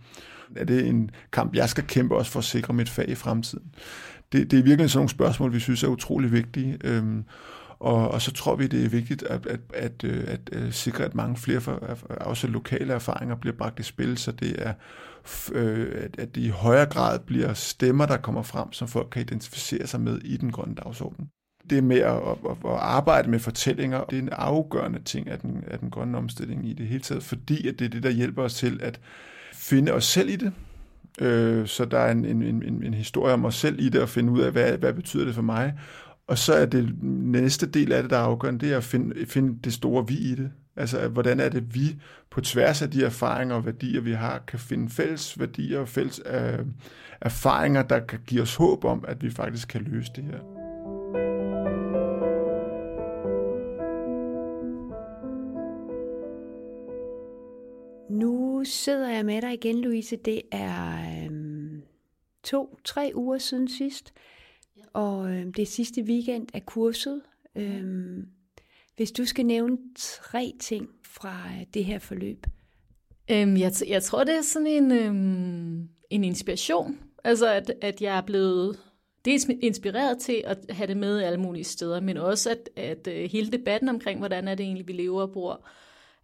Er 0.56 0.64
det 0.64 0.86
en 0.86 1.10
kamp, 1.32 1.54
jeg 1.54 1.68
skal 1.68 1.84
kæmpe 1.84 2.16
også 2.16 2.30
for 2.30 2.38
at 2.38 2.44
sikre 2.44 2.74
mit 2.74 2.88
fag 2.88 3.08
i 3.08 3.14
fremtiden? 3.14 3.64
Det, 4.32 4.50
det 4.50 4.58
er 4.58 4.62
virkelig 4.62 4.90
sådan 4.90 4.98
nogle 4.98 5.08
spørgsmål, 5.08 5.52
vi 5.52 5.60
synes 5.60 5.82
er 5.82 5.88
utrolig 5.88 6.32
vigtige. 6.32 6.78
Øhm, 6.84 7.24
og, 7.78 8.10
og 8.10 8.22
så 8.22 8.32
tror 8.32 8.56
vi, 8.56 8.66
det 8.66 8.84
er 8.84 8.88
vigtigt 8.88 9.22
at, 9.22 9.46
at, 9.46 9.60
at, 9.74 10.04
øh, 10.04 10.24
at, 10.26 10.40
at, 10.52 10.74
sikre, 10.74 11.04
at 11.04 11.14
mange 11.14 11.36
flere 11.36 11.60
for, 11.60 11.72
også 12.20 12.46
lokale 12.46 12.92
erfaringer 12.92 13.36
bliver 13.36 13.56
bragt 13.56 13.80
i 13.80 13.82
spil, 13.82 14.18
så 14.18 14.32
det 14.32 14.54
er 14.58 14.72
øh, 15.52 16.08
at 16.18 16.34
det 16.34 16.40
i 16.40 16.48
højere 16.48 16.86
grad 16.86 17.18
bliver 17.18 17.54
stemmer, 17.54 18.06
der 18.06 18.16
kommer 18.16 18.42
frem, 18.42 18.72
som 18.72 18.88
folk 18.88 19.08
kan 19.12 19.22
identificere 19.22 19.86
sig 19.86 20.00
med 20.00 20.18
i 20.18 20.36
den 20.36 20.52
grønne 20.52 20.74
dagsorden 20.74 21.30
det 21.70 21.84
med 21.84 21.98
at, 21.98 22.16
at, 22.16 22.56
at 22.64 22.70
arbejde 22.78 23.30
med 23.30 23.38
fortællinger, 23.38 24.04
det 24.04 24.18
er 24.18 24.22
en 24.22 24.28
afgørende 24.32 25.02
ting 25.04 25.28
af 25.28 25.38
den, 25.38 25.64
af 25.66 25.78
den 25.78 25.90
grønne 25.90 26.18
omstilling 26.18 26.68
i 26.68 26.72
det 26.72 26.86
hele 26.86 27.02
taget, 27.02 27.22
fordi 27.22 27.68
at 27.68 27.78
det 27.78 27.84
er 27.84 27.88
det, 27.88 28.02
der 28.02 28.10
hjælper 28.10 28.42
os 28.42 28.54
til 28.54 28.80
at 28.82 29.00
finde 29.52 29.92
os 29.92 30.04
selv 30.04 30.28
i 30.28 30.36
det. 30.36 30.52
Øh, 31.20 31.66
så 31.66 31.84
der 31.84 31.98
er 31.98 32.10
en, 32.12 32.24
en, 32.24 32.42
en, 32.42 32.82
en 32.82 32.94
historie 32.94 33.34
om 33.34 33.44
os 33.44 33.54
selv 33.54 33.80
i 33.80 33.88
det, 33.88 34.02
og 34.02 34.08
finde 34.08 34.32
ud 34.32 34.40
af, 34.40 34.52
hvad, 34.52 34.78
hvad 34.78 34.92
betyder 34.92 35.24
det 35.24 35.34
for 35.34 35.42
mig. 35.42 35.74
Og 36.26 36.38
så 36.38 36.54
er 36.54 36.66
det 36.66 37.02
næste 37.02 37.66
del 37.66 37.92
af 37.92 38.02
det, 38.02 38.10
der 38.10 38.16
er 38.16 38.22
afgørende, 38.22 38.66
det 38.66 38.72
er 38.72 38.76
at 38.76 38.84
finde, 38.84 39.26
finde 39.26 39.58
det 39.64 39.72
store 39.72 40.08
vi 40.08 40.14
i 40.14 40.34
det. 40.34 40.50
Altså, 40.76 41.08
hvordan 41.08 41.40
er 41.40 41.48
det, 41.48 41.74
vi 41.74 41.96
på 42.30 42.40
tværs 42.40 42.82
af 42.82 42.90
de 42.90 43.04
erfaringer 43.04 43.54
og 43.54 43.66
værdier, 43.66 44.00
vi 44.00 44.12
har, 44.12 44.42
kan 44.46 44.58
finde 44.58 44.90
fælles 44.90 45.40
værdier 45.40 45.78
og 45.78 45.88
fælles 45.88 46.20
øh, 46.26 46.66
erfaringer, 47.20 47.82
der 47.82 48.00
kan 48.00 48.18
give 48.26 48.42
os 48.42 48.54
håb 48.54 48.84
om, 48.84 49.04
at 49.08 49.22
vi 49.22 49.30
faktisk 49.30 49.68
kan 49.68 49.82
løse 49.82 50.12
det 50.16 50.24
her. 50.24 50.59
Jeg 59.20 59.26
med 59.26 59.42
dig 59.42 59.54
igen, 59.54 59.80
Louise. 59.80 60.16
Det 60.16 60.42
er 60.52 61.24
øhm, 61.24 61.82
to-tre 62.44 63.12
uger 63.14 63.38
siden 63.38 63.68
sidst, 63.68 64.12
og 64.92 65.30
øhm, 65.30 65.52
det 65.52 65.62
er 65.62 65.66
sidste 65.66 66.02
weekend 66.02 66.48
af 66.54 66.66
kurset. 66.66 67.22
Øhm, 67.56 68.28
hvis 68.96 69.12
du 69.12 69.24
skal 69.24 69.46
nævne 69.46 69.78
tre 69.96 70.52
ting 70.60 70.88
fra 71.04 71.36
øh, 71.46 71.66
det 71.74 71.84
her 71.84 71.98
forløb. 71.98 72.46
Øhm, 73.30 73.56
jeg, 73.56 73.70
t- 73.70 73.90
jeg 73.90 74.02
tror, 74.02 74.24
det 74.24 74.34
er 74.34 74.42
sådan 74.42 74.66
en, 74.66 74.92
øhm, 74.92 75.88
en 76.10 76.24
inspiration. 76.24 76.98
Altså, 77.24 77.52
at, 77.52 77.72
at 77.80 78.02
jeg 78.02 78.16
er 78.16 78.22
blevet 78.22 78.78
dels 79.24 79.46
inspireret 79.62 80.18
til 80.18 80.42
at 80.46 80.58
have 80.70 80.86
det 80.86 80.96
med 80.96 81.22
alle 81.22 81.40
mulige 81.40 81.64
steder, 81.64 82.00
men 82.00 82.16
også 82.16 82.50
at, 82.50 82.70
at 82.76 83.08
øh, 83.08 83.30
hele 83.30 83.52
debatten 83.52 83.88
omkring, 83.88 84.18
hvordan 84.18 84.48
er 84.48 84.54
det 84.54 84.64
egentlig, 84.64 84.88
vi 84.88 84.92
lever 84.92 85.22
og 85.22 85.32
bor, 85.32 85.66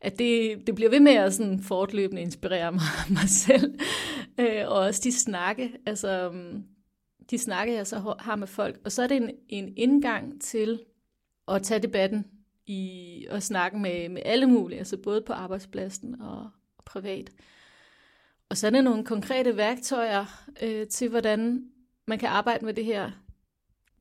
at 0.00 0.18
det, 0.18 0.66
det 0.66 0.74
bliver 0.74 0.90
ved 0.90 1.00
med 1.00 1.12
at 1.12 1.35
sådan 1.35 1.61
fortløbende 1.61 2.22
inspirere 2.22 2.72
mig, 2.72 2.82
mig 3.20 3.28
selv. 3.28 3.78
Øh, 4.40 4.62
og 4.66 4.78
også 4.78 5.00
de 5.04 5.12
snakke, 5.12 5.72
altså 5.87 6.30
mm, 6.32 6.64
de 7.30 7.38
snakke, 7.38 7.74
jeg 7.74 7.87
så 7.87 8.14
har 8.18 8.37
med 8.37 8.46
folk. 8.46 8.80
Og 8.85 8.92
så 8.92 9.02
er 9.02 9.06
det 9.06 9.16
en, 9.16 9.30
en 9.48 9.72
indgang 9.76 10.40
til 10.42 10.80
at 11.48 11.62
tage 11.62 11.82
debatten 11.82 12.24
i 12.66 13.26
og 13.30 13.42
snakke 13.42 13.78
med, 13.78 14.09
med 14.09 14.22
alle 14.24 14.46
mulige, 14.46 14.78
altså 14.78 14.96
både 14.96 15.22
på 15.26 15.32
arbejdspladsen 15.32 16.20
og, 16.20 16.50
og 16.78 16.85
privat. 16.85 17.30
Og 18.48 18.56
så 18.56 18.66
er 18.66 18.70
det 18.70 18.85
nogle 18.85 19.04
konkrete 19.04 19.56
værktøjer 19.56 20.48
øh, 20.62 20.87
til, 20.87 21.09
hvordan 21.09 21.64
man 22.06 22.18
kan 22.18 22.28
arbejde 22.28 22.64
med 22.64 22.74
det 22.74 22.85
her. 22.85 23.11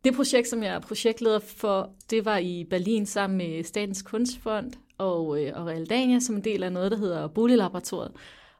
Det 0.06 0.16
projekt, 0.16 0.48
som 0.48 0.64
jeg 0.64 0.76
er 0.76 0.80
projektleder 0.80 1.40
for, 1.40 1.94
det 2.10 2.26
var 2.26 2.38
i 2.38 2.64
Berlin 2.70 3.06
sammen 3.06 3.38
med 3.38 3.64
Statens 3.64 4.02
Kunstfond 4.02 4.72
og, 4.98 5.44
øh, 5.44 5.52
og 5.56 5.68
Realdania 5.68 6.20
som 6.20 6.36
en 6.36 6.44
del 6.44 6.64
af 6.64 6.72
noget, 6.72 6.92
der 6.92 6.98
hedder 6.98 7.28
Boliglaboratoriet. 7.28 8.12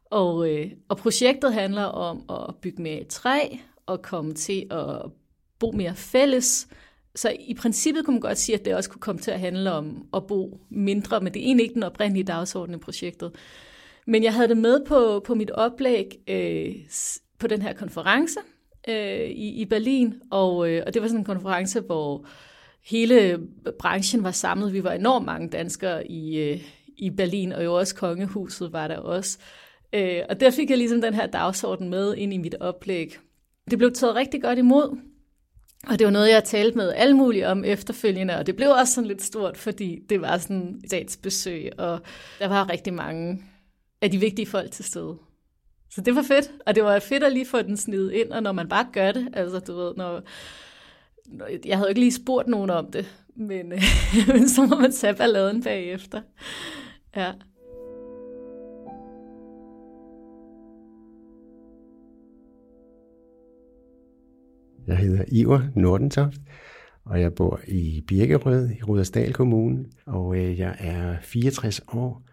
Og, 0.06 0.50
øh, 0.52 0.72
og 0.90 0.98
projektet 0.98 1.54
handler 1.54 1.84
om 1.84 2.24
at 2.30 2.56
bygge 2.62 2.82
mere 2.82 3.04
træ 3.04 3.40
og 3.86 4.02
komme 4.02 4.34
til 4.34 4.68
at 4.72 5.12
bo 5.60 5.72
mere 5.72 5.96
fælles. 5.96 6.68
Så 7.16 7.36
i 7.40 7.54
princippet 7.54 8.06
kunne 8.06 8.14
man 8.14 8.22
godt 8.22 8.38
sige, 8.38 8.60
at 8.60 8.66
det 8.66 8.76
også 8.76 8.90
kunne 8.90 9.02
komme 9.02 9.22
til 9.22 9.32
at 9.32 9.40
handle 9.40 9.72
om 9.72 10.08
at 10.14 10.28
bo 10.28 10.60
mindre, 10.70 11.22
men 11.22 11.34
det 11.34 11.40
er 11.40 11.46
egentlig 11.46 11.64
ikke 11.64 11.76
den 11.76 11.84
oprindelige 11.84 12.24
dagsorden 12.24 12.76
i 12.76 12.78
projektet. 12.78 13.32
Men 14.08 14.24
jeg 14.24 14.34
havde 14.34 14.48
det 14.48 14.58
med 14.58 14.86
på, 14.86 15.24
på 15.26 15.36
mit 15.36 15.52
oplæg 15.52 16.20
øh, 16.28 16.76
på 17.40 17.48
den 17.48 17.62
her 17.62 17.74
konference 17.74 18.40
øh, 18.88 19.30
i, 19.30 19.62
i 19.62 19.66
Berlin, 19.66 20.14
og, 20.32 20.70
øh, 20.70 20.84
og 20.88 20.94
det 20.94 21.02
var 21.02 21.08
sådan 21.08 21.20
en 21.20 21.26
konference, 21.26 21.80
hvor 21.80 22.26
hele 22.86 23.40
branchen 23.80 24.24
var 24.24 24.32
samlet. 24.32 24.74
Vi 24.74 24.84
var 24.84 24.92
enormt 24.92 25.26
mange 25.26 25.50
danskere 25.50 26.12
i, 26.12 26.38
øh, 26.38 26.62
i 26.98 27.10
Berlin, 27.10 27.52
og 27.52 27.64
jo 27.64 27.74
også 27.74 27.96
kongehuset 27.96 28.74
var 28.74 28.88
der 28.88 28.98
også. 28.98 29.38
Øh, 29.94 30.22
og 30.30 30.40
der 30.40 30.52
fik 30.52 30.70
jeg 30.70 30.78
ligesom 30.78 31.02
den 31.02 31.14
her 31.14 31.28
dagsorden 31.28 31.90
med 31.90 32.16
ind 32.16 32.34
i 32.34 32.38
mit 32.38 32.56
oplæg. 32.60 33.18
Det 33.70 33.78
blev 33.78 33.94
taget 33.94 34.16
rigtig 34.16 34.42
godt 34.42 34.58
imod, 34.58 34.98
og 35.88 36.00
det 36.00 36.06
var 36.06 36.12
noget, 36.12 36.30
jeg 36.30 36.44
talte 36.44 36.78
med 36.78 36.94
alle 36.94 37.14
mulige 37.16 37.48
om 37.48 37.64
efterfølgende, 37.64 38.38
og 38.38 38.48
det 38.48 38.56
blev 38.56 38.70
også 38.70 38.94
sådan 38.94 39.08
lidt 39.08 39.22
stort, 39.22 39.58
fordi 39.58 40.00
det 40.10 40.22
var 40.22 40.38
sådan 40.38 40.80
et 40.84 40.90
statsbesøg, 40.90 41.72
og 41.78 42.00
der 42.40 42.48
var 42.48 42.70
rigtig 42.70 42.94
mange 42.94 43.44
af 44.02 44.12
de 44.12 44.18
vigtige 44.18 44.46
folk 44.46 44.72
til 44.72 44.86
stede. 44.86 45.18
Så 45.90 46.02
det 46.02 46.16
var 46.16 46.22
fedt, 46.22 46.52
og 46.66 46.76
det 46.76 46.84
var 46.84 47.00
fedt 47.00 47.24
at 47.24 47.34
lige 47.34 47.46
få 47.46 47.62
den 47.62 47.78
snedet 47.78 48.12
ind, 48.12 48.32
og 48.32 48.44
når 48.44 48.52
man 48.52 48.68
bare 48.68 48.88
gør 48.94 49.12
det, 49.12 49.30
altså 49.34 49.60
du 49.60 49.76
ved, 49.76 49.94
når, 49.98 50.22
når 51.26 51.48
jeg 51.66 51.78
havde 51.78 51.90
ikke 51.90 52.02
lige 52.02 52.14
spurgt 52.14 52.48
nogen 52.48 52.70
om 52.70 52.92
det, 52.92 53.26
men, 53.36 53.70
men 54.34 54.50
så 54.50 54.66
må 54.66 54.76
man 54.76 54.92
tage 54.92 55.16
balladen 55.16 55.64
bagefter. 55.64 56.22
Ja. 57.16 57.32
Jeg 64.88 64.98
hedder 64.98 65.24
Iver 65.28 65.62
Nordentoft, 65.76 66.38
og 67.06 67.22
jeg 67.22 67.34
bor 67.34 67.60
i 67.68 68.04
Birkerød 68.08 68.70
i 68.70 68.84
Rudersdal 68.84 69.34
Kommune, 69.34 69.86
og 70.06 70.38
øh, 70.38 70.60
jeg 70.60 70.76
er 70.80 71.16
64 71.22 71.82
år, 71.88 72.24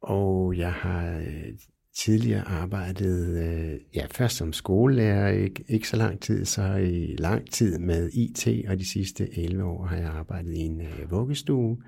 og 0.00 0.56
jeg 0.56 0.72
har 0.72 1.16
øh, 1.16 1.52
tidligere 1.96 2.48
arbejdet, 2.48 3.38
øh, 3.38 3.80
ja, 3.94 4.06
først 4.10 4.36
som 4.36 4.52
skolelærer, 4.52 5.28
ikke, 5.28 5.64
ikke 5.68 5.88
så 5.88 5.96
lang 5.96 6.20
tid, 6.20 6.44
så 6.44 6.74
i 6.76 7.16
lang 7.18 7.50
tid 7.50 7.78
med 7.78 8.10
IT, 8.12 8.48
og 8.68 8.78
de 8.78 8.88
sidste 8.88 9.38
11 9.38 9.64
år 9.64 9.86
har 9.86 9.96
jeg 9.96 10.08
arbejdet 10.08 10.54
i 10.54 10.58
en 10.58 10.80
øh, 10.80 11.10
vuggestue, 11.10 11.82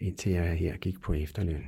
indtil 0.00 0.32
jeg 0.32 0.54
her 0.54 0.76
gik 0.76 1.00
på 1.00 1.12
efterløn. 1.12 1.64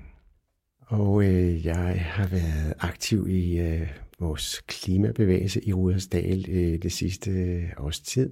Og 0.87 1.25
øh, 1.25 1.67
jeg 1.67 2.01
har 2.01 2.27
været 2.27 2.75
aktiv 2.79 3.29
i 3.29 3.59
øh, 3.59 3.89
vores 4.19 4.61
klimabevægelse 4.67 5.65
i 5.65 5.73
Rudersdal 5.73 6.45
øh, 6.49 6.83
det 6.83 6.93
sidste 6.93 7.31
øh, 7.31 7.71
års 7.79 8.01
tid. 8.01 8.31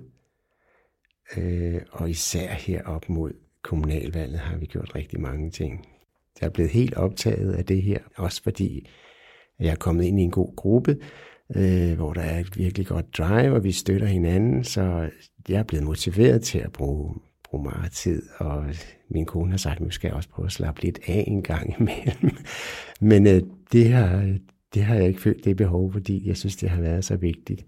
Øh, 1.36 1.80
og 1.90 2.10
især 2.10 2.52
her 2.52 2.82
op 2.82 3.08
mod 3.08 3.32
kommunalvalget 3.62 4.38
har 4.38 4.56
vi 4.56 4.66
gjort 4.66 4.94
rigtig 4.94 5.20
mange 5.20 5.50
ting. 5.50 5.86
Jeg 6.40 6.46
er 6.46 6.50
blevet 6.50 6.70
helt 6.70 6.94
optaget 6.94 7.52
af 7.52 7.64
det 7.64 7.82
her, 7.82 7.98
også 8.16 8.42
fordi 8.42 8.88
jeg 9.60 9.70
er 9.70 9.76
kommet 9.76 10.04
ind 10.04 10.20
i 10.20 10.22
en 10.22 10.30
god 10.30 10.56
gruppe, 10.56 10.96
øh, 11.56 11.94
hvor 11.96 12.12
der 12.12 12.20
er 12.20 12.40
et 12.40 12.58
virkelig 12.58 12.86
godt 12.86 13.18
drive, 13.18 13.54
og 13.54 13.64
vi 13.64 13.72
støtter 13.72 14.06
hinanden, 14.06 14.64
så 14.64 15.10
jeg 15.48 15.58
er 15.58 15.62
blevet 15.62 15.84
motiveret 15.84 16.42
til 16.42 16.58
at 16.58 16.72
bruge, 16.72 17.14
bruge 17.44 17.64
meget 17.64 17.92
tid, 17.92 18.22
og 18.38 18.64
min 19.10 19.26
kone 19.26 19.50
har 19.50 19.58
sagt, 19.58 19.76
at 19.76 19.80
nu 19.80 19.90
skal 19.90 20.12
også 20.12 20.28
prøve 20.28 20.46
at 20.46 20.52
slappe 20.52 20.82
lidt 20.82 20.98
af 21.06 21.24
en 21.26 21.42
gang 21.42 21.74
imellem. 21.80 22.36
Men 23.10 23.26
øh, 23.26 23.42
det, 23.72 23.88
har, 23.88 24.36
det 24.74 24.82
har 24.84 24.94
jeg 24.94 25.08
ikke 25.08 25.20
følt 25.20 25.44
det 25.44 25.56
behov, 25.56 25.92
fordi 25.92 26.28
jeg 26.28 26.36
synes, 26.36 26.56
det 26.56 26.70
har 26.70 26.80
været 26.80 27.04
så 27.04 27.16
vigtigt. 27.16 27.66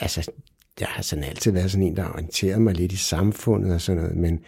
Altså, 0.00 0.30
jeg 0.80 0.88
har 0.88 1.02
sådan 1.02 1.24
altid 1.24 1.52
været 1.52 1.70
sådan 1.70 1.86
en, 1.86 1.96
der 1.96 2.08
orienterer 2.08 2.58
mig 2.58 2.74
lidt 2.74 2.92
i 2.92 2.96
samfundet 2.96 3.74
og 3.74 3.80
sådan 3.80 4.02
noget, 4.02 4.16
men, 4.16 4.40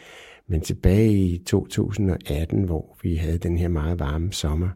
men 0.51 0.61
tilbage 0.61 1.13
i 1.13 1.39
2018, 1.47 2.65
hvor 2.65 2.99
vi 3.03 3.17
havde 3.17 3.39
den 3.39 3.59
her 3.59 3.69
meget 3.69 3.99
varme 3.99 4.33
sommer, 4.33 4.69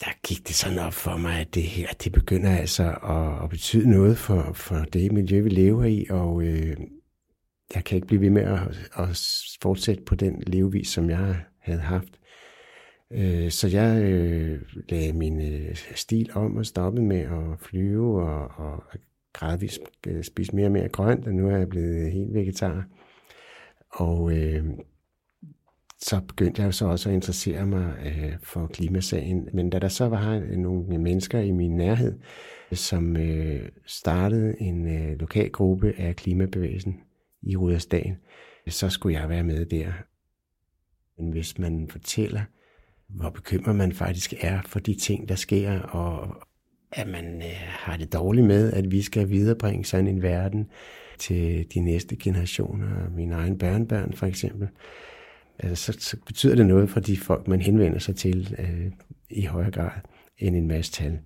der 0.00 0.10
gik 0.28 0.48
det 0.48 0.54
sådan 0.54 0.78
op 0.78 0.92
for 0.92 1.16
mig, 1.16 1.40
at 1.40 1.54
det 1.54 1.62
her, 1.62 1.88
det 2.04 2.12
begynder 2.12 2.56
altså 2.56 2.84
at, 2.84 3.44
at 3.44 3.50
betyde 3.50 3.90
noget 3.90 4.18
for, 4.18 4.52
for 4.52 4.76
det 4.76 5.12
miljø, 5.12 5.40
vi 5.40 5.48
lever 5.48 5.84
i, 5.84 6.06
og 6.10 6.42
øh, 6.42 6.76
jeg 7.74 7.84
kan 7.84 7.96
ikke 7.96 8.06
blive 8.06 8.20
ved 8.20 8.30
med 8.30 8.42
at, 8.42 8.90
at 8.96 9.08
fortsætte 9.62 10.02
på 10.02 10.14
den 10.14 10.42
levevis, 10.46 10.88
som 10.88 11.10
jeg 11.10 11.36
havde 11.58 11.80
haft. 11.80 12.20
Øh, 13.12 13.50
så 13.50 13.68
jeg 13.68 14.02
øh, 14.02 14.62
lagde 14.88 15.12
min 15.12 15.40
øh, 15.40 15.76
stil 15.94 16.30
om 16.34 16.56
og 16.56 16.66
stoppede 16.66 17.04
med 17.04 17.20
at 17.20 17.60
flyve 17.60 18.22
og, 18.22 18.66
og 18.66 18.84
gradvist 19.32 19.80
øh, 20.06 20.24
spise 20.24 20.56
mere 20.56 20.66
og 20.66 20.72
mere 20.72 20.88
grønt, 20.88 21.26
og 21.26 21.34
nu 21.34 21.48
er 21.48 21.56
jeg 21.56 21.68
blevet 21.68 22.12
helt 22.12 22.34
vegetar. 22.34 22.84
Og 23.92 24.32
øh, 24.32 24.64
så 25.98 26.20
begyndte 26.28 26.62
jeg 26.62 26.74
så 26.74 26.86
også 26.86 27.08
at 27.08 27.14
interessere 27.14 27.66
mig 27.66 27.94
øh, 28.04 28.32
for 28.42 28.66
klimasagen. 28.66 29.48
Men 29.52 29.70
da 29.70 29.78
der 29.78 29.88
så 29.88 30.08
var 30.08 30.56
nogle 30.56 30.98
mennesker 30.98 31.38
i 31.38 31.50
min 31.50 31.76
nærhed, 31.76 32.18
som 32.72 33.16
øh, 33.16 33.68
startede 33.86 34.60
en 34.60 34.88
øh, 34.88 35.20
lokal 35.20 35.50
gruppe 35.50 35.94
af 35.98 36.16
klimabevægelsen 36.16 37.00
i 37.42 37.56
Rudersdal, 37.56 38.16
så 38.68 38.88
skulle 38.88 39.20
jeg 39.20 39.28
være 39.28 39.44
med 39.44 39.66
der. 39.66 39.92
Men 41.18 41.32
hvis 41.32 41.58
man 41.58 41.88
fortæller, 41.88 42.42
hvor 43.08 43.30
bekymret 43.30 43.76
man 43.76 43.92
faktisk 43.92 44.34
er 44.40 44.62
for 44.66 44.80
de 44.80 44.94
ting, 44.94 45.28
der 45.28 45.34
sker, 45.34 45.80
og 45.80 46.36
at 46.92 47.08
man 47.08 47.42
øh, 47.42 47.58
har 47.66 47.96
det 47.96 48.12
dårligt 48.12 48.46
med, 48.46 48.72
at 48.72 48.90
vi 48.90 49.02
skal 49.02 49.28
viderebringe 49.28 49.84
sådan 49.84 50.06
en 50.06 50.22
verden 50.22 50.70
til 51.20 51.66
de 51.74 51.80
næste 51.80 52.16
generationer, 52.16 53.10
mine 53.16 53.34
egne 53.34 53.58
børnebørn 53.58 54.12
for 54.12 54.26
eksempel, 54.26 54.68
altså, 55.58 55.92
så, 55.92 55.98
så 56.00 56.16
betyder 56.26 56.54
det 56.54 56.66
noget 56.66 56.90
for 56.90 57.00
de 57.00 57.16
folk, 57.16 57.48
man 57.48 57.60
henvender 57.60 57.98
sig 57.98 58.16
til 58.16 58.56
øh, 58.58 58.92
i 59.30 59.44
højere 59.44 59.70
grad 59.70 59.90
end 60.38 60.56
en 60.56 60.68
masse 60.68 60.92
tal. 60.92 61.18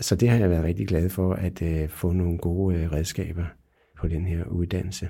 Så 0.00 0.16
det 0.16 0.28
har 0.28 0.38
jeg 0.38 0.50
været 0.50 0.64
rigtig 0.64 0.88
glad 0.88 1.08
for, 1.08 1.34
at 1.34 1.62
øh, 1.62 1.88
få 1.88 2.12
nogle 2.12 2.38
gode 2.38 2.76
øh, 2.76 2.92
redskaber 2.92 3.44
på 3.98 4.08
den 4.08 4.26
her 4.26 4.44
uddannelse. 4.44 5.08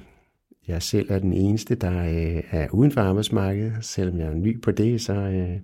Jeg 0.68 0.82
selv 0.82 1.10
er 1.10 1.18
den 1.18 1.32
eneste, 1.32 1.74
der 1.74 1.98
øh, 2.00 2.42
er 2.50 2.68
uden 2.72 2.92
for 2.92 3.00
arbejdsmarkedet. 3.00 3.84
Selvom 3.84 4.18
jeg 4.18 4.26
er 4.26 4.34
ny 4.34 4.62
på 4.62 4.70
det, 4.70 5.00
så, 5.00 5.14
øh, 5.14 5.60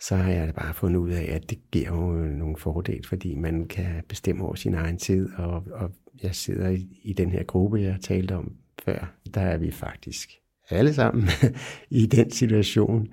så 0.00 0.16
har 0.16 0.30
jeg 0.30 0.54
bare 0.54 0.74
fundet 0.74 1.00
ud 1.00 1.10
af, 1.10 1.32
at 1.34 1.50
det 1.50 1.58
giver 1.70 1.88
jo 1.88 2.12
nogle 2.12 2.56
fordele, 2.56 3.04
fordi 3.08 3.34
man 3.34 3.68
kan 3.68 4.04
bestemme 4.08 4.44
over 4.44 4.54
sin 4.54 4.74
egen 4.74 4.98
tid. 4.98 5.28
Og, 5.36 5.64
og 5.72 5.90
jeg 6.22 6.34
sidder 6.34 6.68
i, 6.68 6.86
i 7.02 7.12
den 7.12 7.30
her 7.30 7.42
gruppe, 7.42 7.80
jeg 7.80 7.96
talte 8.02 8.36
om 8.36 8.52
før. 8.84 9.14
Der 9.34 9.40
er 9.40 9.56
vi 9.56 9.70
faktisk 9.70 10.30
alle 10.70 10.94
sammen 10.94 11.28
i 11.90 12.06
den 12.06 12.30
situation. 12.30 13.08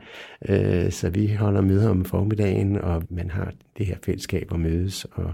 Øh, 0.49 0.91
så 0.91 1.09
vi 1.09 1.33
holder 1.33 1.61
møder 1.61 1.89
om 1.89 2.05
formiddagen, 2.05 2.75
og 2.75 3.03
man 3.09 3.29
har 3.29 3.53
det 3.77 3.85
her 3.85 3.97
fællesskab 4.05 4.53
at 4.53 4.59
mødes, 4.59 5.05
og, 5.05 5.33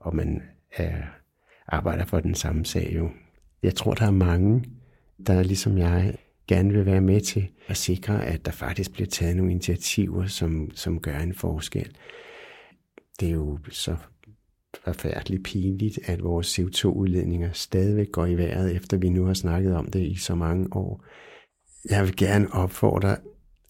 og 0.00 0.16
man 0.16 0.42
er, 0.76 0.96
arbejder 1.66 2.04
for 2.04 2.20
den 2.20 2.34
samme 2.34 2.64
sag 2.64 2.92
jo. 2.96 3.10
Jeg 3.62 3.74
tror, 3.74 3.94
der 3.94 4.06
er 4.06 4.10
mange, 4.10 4.64
der 5.26 5.42
ligesom 5.42 5.78
jeg 5.78 6.14
gerne 6.48 6.72
vil 6.72 6.86
være 6.86 7.00
med 7.00 7.20
til 7.20 7.48
at 7.66 7.76
sikre, 7.76 8.26
at 8.26 8.46
der 8.46 8.52
faktisk 8.52 8.92
bliver 8.92 9.06
taget 9.06 9.36
nogle 9.36 9.52
initiativer, 9.52 10.26
som, 10.26 10.70
som 10.74 11.00
gør 11.00 11.18
en 11.18 11.34
forskel. 11.34 11.96
Det 13.20 13.28
er 13.28 13.32
jo 13.32 13.58
så 13.70 13.96
forfærdeligt 14.84 15.44
pinligt, 15.44 15.98
at 16.04 16.22
vores 16.22 16.58
CO2-udledninger 16.58 17.50
stadigvæk 17.52 18.12
går 18.12 18.26
i 18.26 18.34
vejret, 18.34 18.76
efter 18.76 18.96
vi 18.96 19.08
nu 19.08 19.24
har 19.24 19.34
snakket 19.34 19.76
om 19.76 19.90
det 19.90 20.00
i 20.00 20.16
så 20.16 20.34
mange 20.34 20.76
år. 20.76 21.04
Jeg 21.90 22.04
vil 22.04 22.16
gerne 22.16 22.52
opfordre 22.52 23.16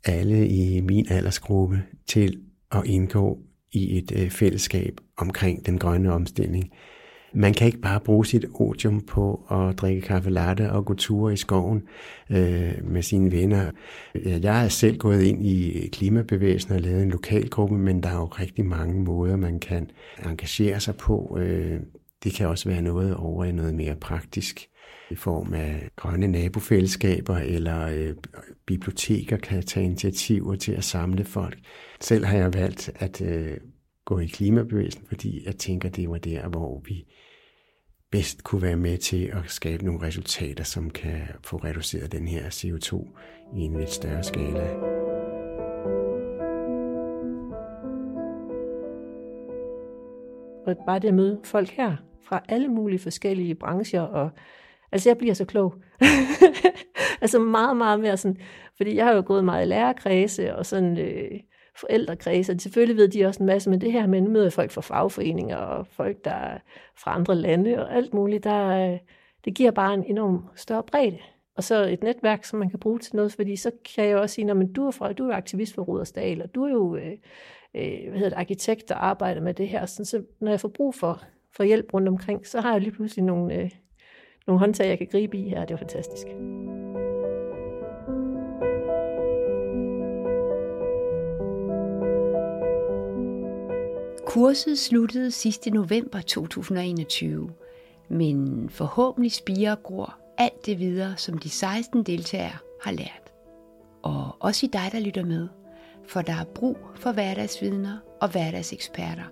alle 0.04 0.48
i 0.48 0.80
min 0.80 1.06
aldersgruppe 1.10 1.82
til 2.06 2.42
at 2.72 2.82
indgå 2.86 3.38
i 3.72 3.98
et 3.98 4.12
øh, 4.16 4.30
fællesskab 4.30 5.00
omkring 5.16 5.66
den 5.66 5.78
grønne 5.78 6.12
omstilling. 6.12 6.70
Man 7.36 7.54
kan 7.54 7.66
ikke 7.66 7.80
bare 7.80 8.00
bruge 8.00 8.26
sit 8.26 8.44
odium 8.54 9.00
på 9.00 9.46
at 9.50 9.78
drikke 9.78 10.00
kaffe 10.00 10.30
latte 10.30 10.72
og 10.72 10.84
gå 10.84 10.94
ture 10.94 11.32
i 11.32 11.36
skoven 11.36 11.82
øh, 12.30 12.72
med 12.84 13.02
sine 13.02 13.32
venner. 13.32 13.70
Jeg 14.24 14.64
er 14.64 14.68
selv 14.68 14.98
gået 14.98 15.22
ind 15.22 15.46
i 15.46 15.88
klimabevægelsen 15.92 16.72
og 16.72 16.80
lavet 16.80 17.02
en 17.02 17.10
lokalgruppe, 17.10 17.78
men 17.78 18.02
der 18.02 18.08
er 18.08 18.16
jo 18.16 18.24
rigtig 18.24 18.66
mange 18.66 19.04
måder, 19.04 19.36
man 19.36 19.60
kan 19.60 19.90
engagere 20.26 20.80
sig 20.80 20.96
på. 20.96 21.38
Øh, 21.40 21.80
det 22.24 22.32
kan 22.32 22.48
også 22.48 22.68
være 22.68 22.82
noget 22.82 23.14
over 23.14 23.44
i 23.44 23.52
noget 23.52 23.74
mere 23.74 23.96
praktisk. 23.96 24.68
i 25.10 25.14
form 25.14 25.54
af 25.54 25.88
grønne 25.96 26.26
nabofællesskaber 26.26 27.36
eller 27.36 27.86
øh, 27.86 28.14
biblioteker 28.66 29.36
kan 29.36 29.62
tage 29.62 29.86
initiativer 29.86 30.54
til 30.54 30.72
at 30.72 30.84
samle 30.84 31.24
folk. 31.24 31.58
Selv 32.00 32.24
har 32.24 32.36
jeg 32.36 32.54
valgt 32.54 32.90
at 32.94 33.20
øh, 33.20 33.56
gå 34.04 34.18
i 34.18 34.26
klimabevægelsen, 34.26 35.04
fordi 35.08 35.46
jeg 35.46 35.56
tænker, 35.56 35.88
det 35.88 36.10
var 36.10 36.18
der, 36.18 36.48
hvor 36.48 36.82
vi 36.86 37.04
bedst 38.14 38.44
kunne 38.44 38.62
være 38.62 38.76
med 38.76 38.98
til 38.98 39.24
at 39.32 39.42
skabe 39.46 39.84
nogle 39.84 40.02
resultater, 40.06 40.64
som 40.64 40.90
kan 40.90 41.20
få 41.44 41.56
reduceret 41.56 42.12
den 42.12 42.28
her 42.28 42.42
CO2 42.42 43.06
i 43.56 43.60
en 43.60 43.78
lidt 43.78 43.90
større 43.90 44.22
skala. 44.22 44.74
Og 50.66 50.76
bare 50.86 50.98
det 50.98 51.08
at 51.08 51.14
møde 51.14 51.40
folk 51.44 51.70
her 51.70 51.96
fra 52.26 52.42
alle 52.48 52.68
mulige 52.68 52.98
forskellige 52.98 53.54
brancher, 53.54 54.00
og 54.00 54.30
altså 54.92 55.08
jeg 55.08 55.18
bliver 55.18 55.34
så 55.34 55.44
klog. 55.44 55.74
altså 57.22 57.38
meget, 57.38 57.76
meget 57.76 58.00
mere 58.00 58.16
sådan, 58.16 58.36
fordi 58.76 58.96
jeg 58.96 59.04
har 59.04 59.12
jo 59.12 59.22
gået 59.26 59.44
meget 59.44 59.66
i 59.66 59.68
lærerkredse 59.68 60.56
og 60.56 60.66
sådan 60.66 60.98
øh, 60.98 61.40
forældrekredse, 61.80 62.58
selvfølgelig 62.58 62.96
ved 62.96 63.08
de 63.08 63.26
også 63.26 63.42
en 63.42 63.46
masse, 63.46 63.70
men 63.70 63.80
det 63.80 63.92
her 63.92 64.06
med, 64.06 64.18
at 64.18 64.24
møder 64.24 64.50
folk 64.50 64.70
fra 64.70 64.80
fagforeninger 64.80 65.56
og 65.56 65.86
folk, 65.86 66.24
der 66.24 66.30
er 66.30 66.58
fra 66.96 67.14
andre 67.14 67.34
lande 67.34 67.86
og 67.86 67.94
alt 67.96 68.14
muligt, 68.14 68.44
der, 68.44 68.92
øh, 68.92 68.98
det 69.44 69.54
giver 69.54 69.70
bare 69.70 69.94
en 69.94 70.04
enorm 70.04 70.44
større 70.56 70.82
bredde. 70.82 71.18
Og 71.56 71.64
så 71.64 71.84
et 71.84 72.02
netværk, 72.02 72.44
som 72.44 72.58
man 72.58 72.70
kan 72.70 72.78
bruge 72.78 72.98
til 72.98 73.16
noget, 73.16 73.32
fordi 73.32 73.56
så 73.56 73.70
kan 73.96 74.04
jeg 74.04 74.16
også 74.16 74.34
sige, 74.34 74.50
at 74.50 74.56
du 74.76 74.86
er, 74.86 74.90
fra, 74.90 75.12
du 75.12 75.28
er 75.28 75.36
aktivist 75.36 75.74
for 75.74 75.82
Rudersdal, 75.82 76.42
og 76.42 76.54
du 76.54 76.64
er 76.64 76.70
jo 76.70 76.96
øh, 76.96 77.12
øh, 77.74 78.08
hvad 78.08 78.18
hedder 78.18 78.28
det, 78.28 78.36
arkitekt, 78.36 78.88
der 78.88 78.94
arbejder 78.94 79.40
med 79.40 79.54
det 79.54 79.68
her. 79.68 79.86
Så, 79.86 80.04
så 80.04 80.22
når 80.40 80.50
jeg 80.50 80.60
får 80.60 80.68
brug 80.68 80.94
for, 80.94 81.22
for 81.56 81.64
hjælp 81.64 81.94
rundt 81.94 82.08
omkring, 82.08 82.46
så 82.46 82.60
har 82.60 82.72
jeg 82.72 82.80
lige 82.80 82.92
pludselig 82.92 83.24
nogle, 83.24 83.54
øh, 83.54 83.70
nogle 84.46 84.58
håndtag, 84.58 84.88
jeg 84.88 84.98
kan 84.98 85.08
gribe 85.10 85.38
i 85.38 85.48
her. 85.48 85.64
Det 85.64 85.74
er 85.74 85.78
fantastisk. 85.78 86.26
Kurset 94.34 94.78
sluttede 94.78 95.30
sidste 95.30 95.70
november 95.70 96.20
2021, 96.20 97.50
men 98.08 98.68
forhåbentlig 98.70 99.32
spiger 99.32 99.72
og 99.72 99.82
gror 99.82 100.18
alt 100.38 100.66
det 100.66 100.78
videre, 100.78 101.16
som 101.16 101.38
de 101.38 101.50
16 101.50 102.02
deltagere 102.02 102.56
har 102.82 102.92
lært. 102.92 103.32
Og 104.02 104.36
også 104.40 104.66
i 104.66 104.68
dig, 104.72 104.88
der 104.92 105.00
lytter 105.00 105.24
med, 105.24 105.48
for 106.08 106.22
der 106.22 106.32
er 106.32 106.44
brug 106.44 106.76
for 106.94 107.12
hverdagsvidner 107.12 107.98
og 108.20 108.28
hverdagseksperter, 108.28 109.24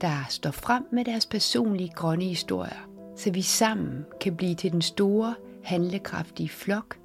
der 0.00 0.26
står 0.28 0.50
frem 0.50 0.82
med 0.92 1.04
deres 1.04 1.26
personlige 1.26 1.92
grønne 1.94 2.24
historier, 2.24 2.90
så 3.16 3.30
vi 3.30 3.42
sammen 3.42 4.04
kan 4.20 4.36
blive 4.36 4.54
til 4.54 4.72
den 4.72 4.82
store, 4.82 5.34
handlekraftige 5.64 6.48
flok, 6.48 6.96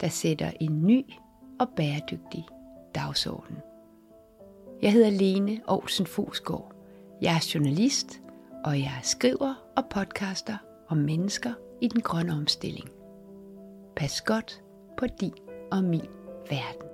der 0.00 0.08
sætter 0.08 0.50
en 0.60 0.86
ny 0.86 1.04
og 1.60 1.68
bæredygtig 1.76 2.46
dagsorden. 2.94 3.56
Jeg 4.82 4.92
hedder 4.92 5.10
Lene 5.10 5.60
Olsen 5.66 6.06
Fosgaard. 6.06 6.73
Jeg 7.24 7.36
er 7.36 7.50
journalist, 7.54 8.20
og 8.64 8.78
jeg 8.78 8.98
skriver 9.02 9.54
og 9.76 9.84
podcaster 9.90 10.56
om 10.88 10.96
mennesker 10.96 11.52
i 11.80 11.88
den 11.88 12.00
grønne 12.00 12.32
omstilling. 12.32 12.88
Pas 13.96 14.20
godt 14.20 14.62
på 14.98 15.06
din 15.06 15.34
og 15.72 15.84
min 15.84 16.06
verden. 16.50 16.93